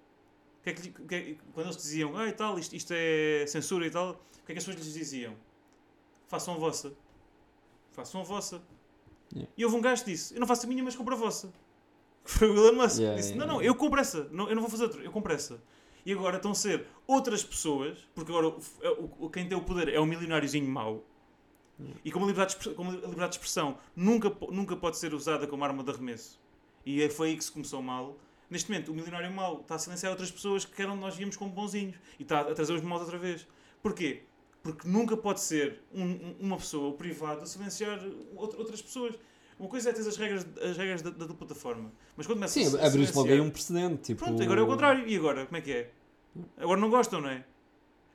[0.63, 3.87] que é que, é que- quando eles diziam ah, e tal, isto, isto é censura
[3.87, 5.35] e tal, o que é que as pessoas lhes diziam?
[6.29, 6.93] Façam a vossa.
[7.93, 8.63] Façam a vossa.
[9.35, 9.51] Yeah.
[9.57, 11.53] E houve um gajo que disse: Eu não faço a minha, mas compro a vossa.
[12.25, 12.99] Que foi o Elon Musk.
[12.99, 14.29] Yeah, disse: Não, não, eu compro essa.
[14.31, 15.61] Não, eu não vou fazer outra, eu compro essa.
[16.05, 19.63] E agora estão a ser outras pessoas, porque agora o, o- o- quem tem o
[19.63, 21.05] poder é o milionáriozinho mau.
[22.05, 25.47] E como a liberdade, de como a liberdade de expressão nunca, nunca pode ser usada
[25.47, 26.41] como arma de arremesso.
[26.87, 28.17] E é- foi aí que se começou mal.
[28.53, 31.51] Neste momento, o milionário mau está a silenciar outras pessoas que eram nós víamos como
[31.51, 31.97] bonzinhos.
[32.19, 33.49] E está a trazer os maus outra vez.
[33.83, 34.25] Porquê?
[34.63, 37.99] Porque nunca pode ser um- um- uma pessoa, o privado, a silenciar
[38.37, 39.15] outra- outras pessoas.
[39.59, 41.91] Uma coisa é ter as regras, as regras da, da tua plataforma.
[42.15, 44.03] Mas quando começa Sim, a, a abriste logo aí um precedente.
[44.03, 44.23] Tipo...
[44.25, 45.09] Pronto, agora é o contrário.
[45.09, 45.47] E agora?
[45.47, 45.91] Como é que é?
[46.59, 47.45] Agora não gostam, não é?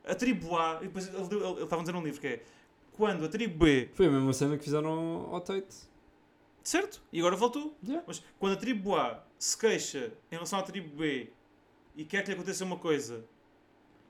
[0.06, 2.28] A tribo A, e depois ele, deu- ele, ele estava a dizer um livro que
[2.28, 2.44] é
[2.96, 5.76] quando a tribo B, Foi a mesma cena que fizeram ao Tate.
[6.64, 7.02] certo?
[7.12, 7.76] E agora voltou.
[7.84, 8.04] Yeah.
[8.08, 11.30] Mas quando a tribo A se queixa em relação à tribo B
[11.96, 13.24] e quer que lhe aconteça uma coisa,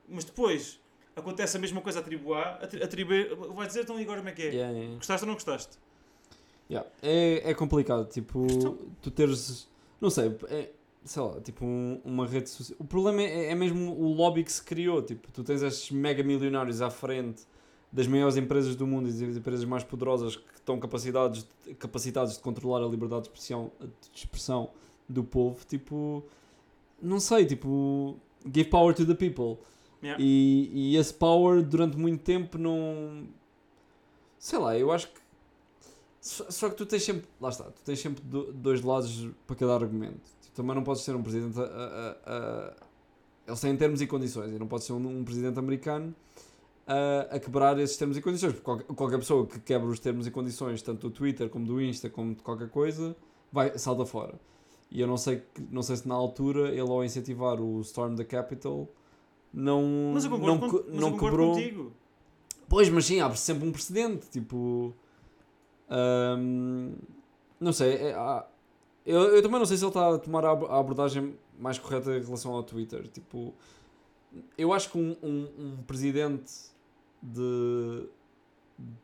[0.08, 0.80] mas depois
[1.16, 3.98] acontece a mesma coisa à tribo A, a, tri- a tribo B vai dizer então
[3.98, 4.46] agora como é que é?
[4.54, 4.96] Yeah, yeah.
[4.98, 5.78] Gostaste ou não gostaste?
[6.70, 6.90] Yeah.
[7.02, 9.68] É, é complicado, tipo, Então- tu teres,
[10.02, 10.70] não sei, é,
[11.06, 12.78] sei lá, tipo, um- uma rede social.
[12.80, 16.22] O problema é, é mesmo o lobby que se criou, tipo, tu tens estes mega
[16.24, 17.44] milionários à frente
[17.92, 21.48] das maiores empresas do mundo e das empresas mais poderosas que estão capacitados,
[21.80, 24.70] capacitados de controlar a liberdade de expressão, de expressão
[25.08, 26.24] do povo, tipo,
[27.02, 28.18] não sei, tipo,
[28.54, 29.58] give power to the people.
[30.04, 30.22] Yeah.
[30.24, 33.28] E, e esse power durante muito tempo não.
[34.38, 35.20] Sei lá, eu acho que.
[36.22, 37.28] Só, só que tu tens sempre.
[37.42, 40.20] Lá está, tu tens sempre do- dois lados para cada argumento.
[40.44, 41.60] Tu também não podes ser um presidente.
[41.60, 42.74] A, a, a-
[43.48, 44.52] eles têm termos e condições.
[44.54, 46.14] E não podes ser um, um presidente americano
[46.86, 48.52] a, a quebrar esses termos e condições.
[48.54, 51.82] Porque qualquer, qualquer pessoa que quebra os termos e condições, tanto do Twitter como do
[51.82, 53.16] Insta, como de qualquer coisa,
[53.52, 54.36] vai, salta fora.
[54.90, 58.24] E eu não sei, não sei se na altura ele, ao incentivar o Storm the
[58.24, 58.88] Capital,
[59.54, 61.54] não, Mas eu concordo, não, com, co- mas não eu quebrou.
[61.54, 61.92] contigo.
[62.70, 64.30] Pois, mas sim, abre-se sempre um precedente.
[64.30, 64.94] Tipo.
[65.90, 66.94] ahm,
[67.60, 67.94] não sei.
[67.96, 68.46] é- há-
[69.06, 72.12] eu, eu também não sei se ele está a tomar a a abordagem mais correta
[72.18, 73.08] em relação ao Twitter.
[73.08, 73.54] Tipo.
[74.58, 76.52] Eu acho que um, um, um presidente
[77.24, 78.08] de.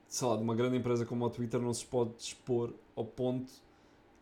[0.07, 3.51] sei lá, de uma grande empresa como o Twitter não se pode expor ao ponto.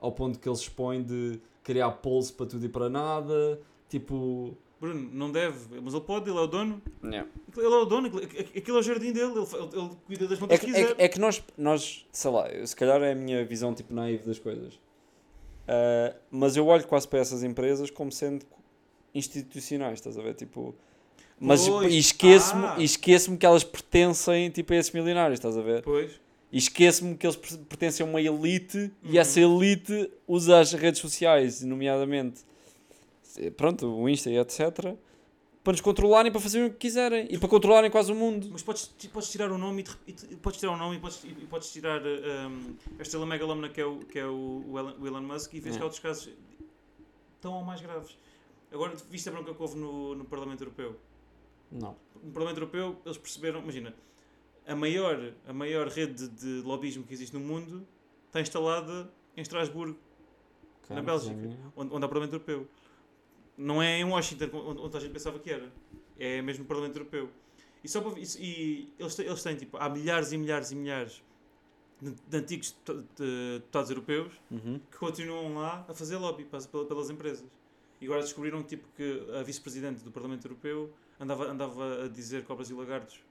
[0.02, 3.62] Ao ponto que ele se expõe de criar polls para tudo e para nada.
[3.88, 4.58] Tipo.
[4.80, 6.82] Bruno, não deve, mas ele pode, ele é o dono.
[7.04, 7.30] Yeah.
[7.56, 9.39] Ele é o dono, aquilo- é o jardim dele, ele,
[9.80, 10.95] ele- cuida das É plantas que, que é, quiser.
[10.95, 14.26] que- é que nós, nós, sei lá, se calhar é a minha visão tipo naive
[14.26, 14.80] das coisas.
[15.68, 18.43] Ah, mas eu olho quase para essas empresas como sendo
[19.14, 20.34] institucionais, estás a ver?
[20.34, 20.74] Tipo,
[21.39, 22.76] mas e esqueço-me ah.
[22.80, 25.84] e esqueço-me que elas pertencem tipo, a esses milionários, estás a ver?
[25.84, 26.20] Pois.
[26.52, 29.20] E esqueço-me que eles per- pertencem a uma elite e Uhum.
[29.20, 32.41] essa elite usa as redes sociais, nomeadamente
[33.56, 34.95] pronto, o Insta e etc.
[35.64, 38.49] Para nos controlarem, para fazerem o que quiserem e para controlarem quase o mundo.
[38.52, 41.45] Mas podes, podes tirar o nome e, e podes tirar o nome e podes, e
[41.45, 45.08] podes tirar um, a estrela megalómana que é o, que é o, o Elon, o
[45.08, 45.78] Elon Musk e vês É.
[45.78, 46.30] que há outros casos
[47.39, 48.18] tão ou mais graves.
[48.72, 50.95] Agora, viste a bronca que houve no, no Parlamento Europeu?
[51.72, 51.95] Não.
[52.24, 53.93] No Parlamento Europeu, eles perceberam, imagina,
[54.66, 57.86] a maior, a maior rede de lobbyismo que existe no mundo
[58.28, 59.97] está instalada em Estrasburgo,
[60.89, 61.36] na Bélgica,
[61.76, 62.68] onde, onde há o Parlamento Europeu.
[63.57, 65.72] Não é em Washington, onde, a gente pensava que era.
[66.20, 67.30] É mesmo no Parlamento Europeu.
[67.84, 71.24] E, só para, e eles, eles têm, tipo, há milhares e milhares e milhares
[72.01, 72.76] de, antigos
[73.57, 74.80] deputados europeus Uhum.
[74.91, 77.45] que continuam lá a fazer lobby pelas empresas.
[77.99, 82.70] E agora descobriram tipo, que a vice-presidente do Parlamento Europeu andava, andava a dizer cobras
[82.70, 83.24] e lagartos.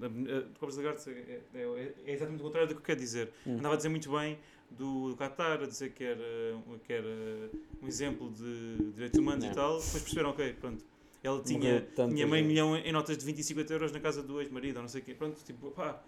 [0.00, 3.30] A- Cobras lagartos é, é- é- é exatamente o contrário do que quer dizer.
[3.46, 3.58] Hum.
[3.58, 4.38] Andava a dizer muito bem
[4.70, 6.24] do Qatar, a dizer que era,
[6.84, 7.50] que era
[7.82, 9.50] um exemplo de direitos humanos Não.
[9.52, 9.72] e tal.
[9.80, 10.84] Depois perceberam, ok, pronto.
[11.22, 14.40] Ela tinha, tinha meio milhão em notas de 20 e 50 euros na casa do
[14.40, 15.14] ex-marido, ou não sei o quê.
[15.14, 16.00] Pronto, tipo, pá,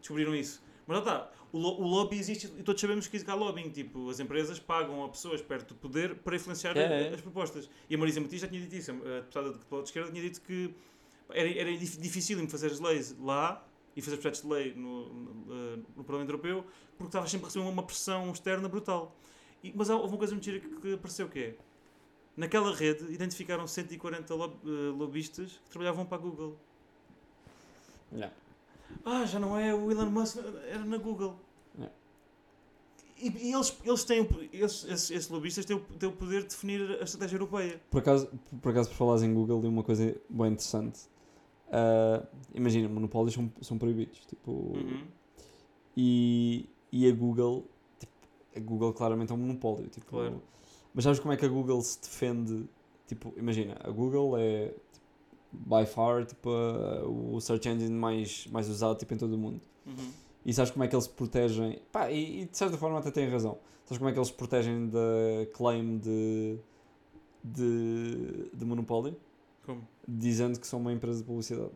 [0.00, 0.62] descobriram isso.
[0.86, 3.68] Mas lá está, o, lo- o lobby existe e todos sabemos que há lobbying.
[3.70, 7.14] Tipo, as empresas pagam a pessoas perto do poder para influenciar É, é.
[7.14, 7.68] as propostas.
[7.90, 8.92] E a Marisa Matias já tinha dito isso.
[8.92, 10.72] A deputada de de esquerda tinha dito que
[11.30, 15.76] era, era dif- difícil fazer as leis lá e fazer projetos de lei no, no,
[15.96, 16.64] no Parlamento Europeu
[16.96, 19.14] porque estavas sempre a receber uma pressão externa brutal.
[19.62, 21.56] E- mas houve uma coisa mentira que, que apareceu que é
[22.36, 26.56] naquela rede identificaram 140 lob, eh, lobistas que trabalhavam para a Google.
[28.12, 28.34] Yeah.
[29.04, 30.36] Ah, já não é o Elon Musk,
[30.68, 31.38] era na Google.
[33.18, 36.48] E, e eles, eles têm, eles, esses, esses lobistas têm o, têm o poder de
[36.48, 37.80] definir a estratégia europeia.
[37.90, 38.28] Por acaso,
[38.60, 41.00] por acaso, por falares em Google, li uma coisa bem interessante.
[41.70, 42.22] Ah,
[42.54, 44.20] imagina, monopólios são, são proibidos.
[44.26, 45.02] Tipo, Uhum.
[45.96, 47.64] e, e a Google,
[47.98, 48.12] tipo,
[48.56, 49.88] a Google claramente é um monopólio.
[49.88, 50.42] Tipo, Claro.
[50.94, 52.66] Mas sabes como é que a Google se defende?
[53.06, 55.06] Tipo, imagina, a Google é tipo,
[55.52, 59.60] by far tipo, a- o search engine mais, mais usado tipo, em todo o mundo.
[59.86, 60.10] Uhum.
[60.44, 61.80] E sabes como é que eles se protegem?
[61.92, 63.58] Pá, e, e de certa forma até têm razão.
[63.84, 64.98] Sabes como é que eles se protegem da
[65.52, 66.58] claim de,
[67.44, 69.16] de, de monopólio?
[69.66, 69.86] Como?
[70.06, 71.72] Dizendo que são uma empresa de publicidade.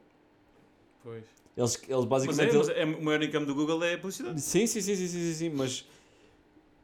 [1.03, 1.24] Pois.
[1.57, 2.55] Eles, eles Mas, basicamente.
[2.55, 4.41] é, mas é, o maior income do Google é a publicidade.
[4.41, 5.86] Sim, sim, sim, sim, sim, sim, sim, mas.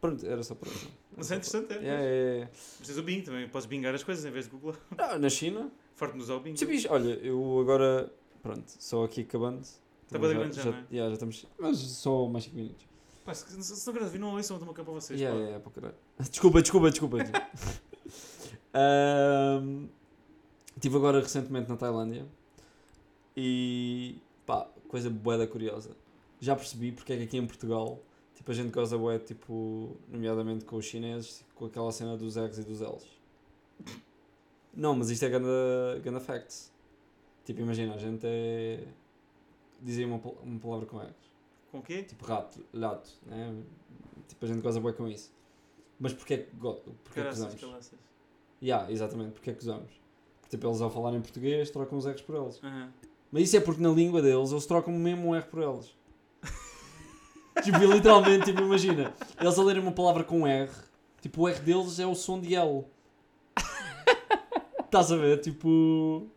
[0.00, 0.90] Pronto, era só isso.
[1.16, 1.76] Mas é interessante, é.
[1.76, 2.48] É, é, é.
[2.78, 4.74] Mas tens o Bing também, podes bingar as coisas em vez de Google.
[4.98, 6.56] Ah, na China, Forte nos ao Bing.
[6.56, 6.86] Sabias?
[6.90, 9.62] Olha, eu agora, pronto, só aqui acabando.
[9.62, 10.84] Está bem grande já, não é?
[10.90, 11.46] já, já estamos.
[11.58, 12.86] Mas só mais 5 minutos.
[13.24, 15.18] Pá, se, se, se não queres ouvir, não ouçam, estou-me a para vocês.
[15.18, 15.42] Yeah, pá.
[15.42, 15.96] yeah, yeah, para caralho.
[16.30, 17.18] Desculpa, desculpa, desculpa.
[18.72, 19.88] Ahm,
[20.76, 22.26] Estive agora recentemente na Tailândia
[23.36, 25.96] e pá, coisa boeda curiosa.
[26.40, 28.00] Já percebi porque é que aqui em Portugal
[28.36, 32.58] tipo, a gente goza bué, tipo, nomeadamente com os chineses, com aquela cena dos R's
[32.58, 33.08] e dos L's.
[34.72, 36.72] Não, mas isto é ganda, ganda facts.
[37.44, 38.86] Tipo, imagina, a gente é.
[39.80, 41.32] Dizia uma, uma palavra com R's.
[41.70, 42.02] Com o quê?
[42.02, 43.62] Tipo rato, lato, né?
[44.28, 45.32] Tipo, a gente goza bué com isso.
[45.98, 47.60] Mas porquê é que, porquê é que Caraças, usamos?
[47.60, 47.98] calaças.
[48.62, 49.90] Yeah, exatamente, porque é que usamos?
[50.48, 52.62] Tipo, eles ao falarem português trocam os R's por eles.
[52.62, 52.92] Aham.
[53.32, 55.94] Mas isso é porque na língua deles eles trocam mesmo um R por eles.
[57.64, 60.70] tipo, literalmente, tipo, imagina, eles a lerem uma palavra com R,
[61.20, 62.84] tipo, o R deles é o som de L.
[64.84, 65.40] Estás a ver?
[65.40, 66.28] Tipo.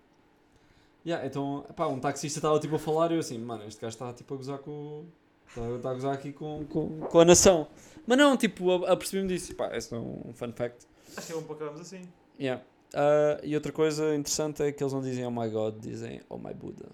[1.05, 3.93] Yeah, então, pá, um taxista estava tipo a falar e eu assim, mano, este gajo
[3.93, 5.05] está tipo a gozar com.
[5.47, 7.68] Está está a gozar aqui com, com, com a nação.
[8.05, 9.55] Mas não, tipo, a- apercebi-me disso.
[9.55, 10.86] Pá, esse é um fun fact.
[11.16, 12.01] Acho que é bom para acabarmos assim.
[12.39, 12.62] Yeah.
[12.94, 16.38] Ah, e outra coisa interessante é que eles não dizem oh my god, dizem oh
[16.38, 16.88] my Buddha.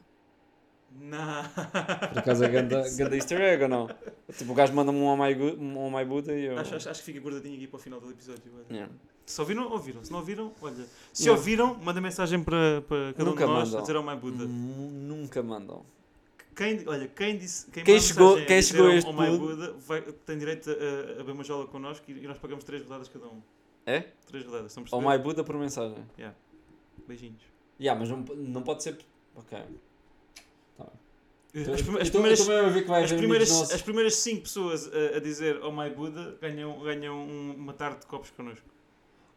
[0.97, 1.43] Não.
[2.09, 3.89] Por acaso é ganda, ganda easter egg ou não?
[4.37, 6.57] Tipo, o gajo manda-me um oh my, um oh my Buddha e eu.
[6.57, 8.43] Acho, acho, acho que fica guardadinho aqui para o final do episódio.
[8.71, 8.91] Yeah.
[9.25, 10.03] Se ouviram, ouviram.
[10.03, 10.85] Se não ouviram, olha.
[11.11, 13.79] Se ouviram, manda mensagem para, para cada Nunca um de nós mandam.
[13.79, 14.45] a dizer ao My Buda.
[14.45, 15.85] Nu- Nunca mandam.
[16.55, 17.69] Quem, olha, quem disse.
[17.71, 20.69] Quem, Quem chegou- a quem chegou a ao- este ao My Buda vai, tem direito
[20.69, 23.41] a, a beber uma jola connosco e, e nós pagamos três rodadas cada um.
[23.85, 24.01] É?
[24.27, 25.17] Três rodadas, estão perceber?
[25.17, 25.97] my Buddha por mensagem.
[27.07, 27.41] Beijinhos.
[27.79, 28.97] Yeah, mas não, não pode ser.
[29.35, 29.57] Ok.
[31.57, 33.81] As, prime- as primeiras, as, as
[34.15, 38.29] cinco pessoas a, a dizer Oh My Buda ganham, ganham um- uma tarde de copos
[38.31, 38.65] connosco.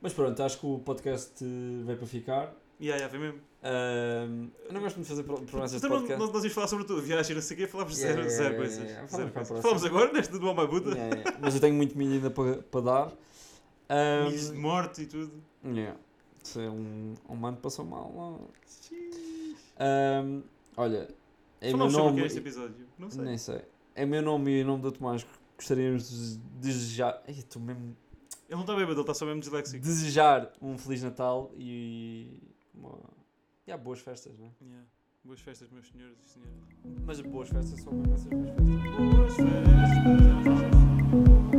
[0.00, 1.44] Mas pronto, acho que o podcast
[1.84, 2.54] veio para ficar.
[2.80, 3.40] Yeah, yeah, vem mesmo.
[3.62, 6.20] Ahm, eu não gosto de fazer pro- promessas de Então, não, podcast.
[6.20, 8.36] nós, nós íamos falar sobre tudo, viagem, não sei o quê, falámos Yeah, zero, yeah,
[8.36, 8.78] zero yeah, coisas.
[8.78, 9.08] yeah, yeah.
[9.16, 9.48] Zero a coisas.
[9.48, 9.62] próxima.
[9.62, 10.90] Falamos agora neste do Oh My Buda.
[10.96, 11.38] Yeah, yeah.
[11.40, 13.12] Mas eu tenho muito ainda para, para dar.
[13.90, 15.42] Um, Miss de morte e tudo.
[15.64, 15.98] Yeah.
[16.56, 18.12] É um, um mano passou mal.
[19.80, 20.42] Um,
[20.76, 21.08] olha,
[21.60, 22.22] é meu é nome.
[22.22, 22.86] É este episódio?
[22.98, 23.24] Não sei.
[23.24, 23.62] Nem sei.
[23.94, 25.26] É meu nome e o nome do Tomás
[25.56, 27.22] gostaríamos de desejar.
[27.26, 27.96] Estou mesmo.
[28.48, 29.82] Ele não está bêbado, ele está só mesmo disléxico.
[29.82, 32.40] Desejar um Feliz Natal e.
[32.74, 32.98] Uma...
[33.66, 34.50] E há boas festas, não é?
[34.62, 34.86] Yeah.
[35.24, 36.54] Boas festas, meus senhores e senhoras.
[37.04, 38.30] Mas boas festas são mesmo essas.
[38.30, 39.58] Boas festas!
[40.44, 41.57] Boas festas.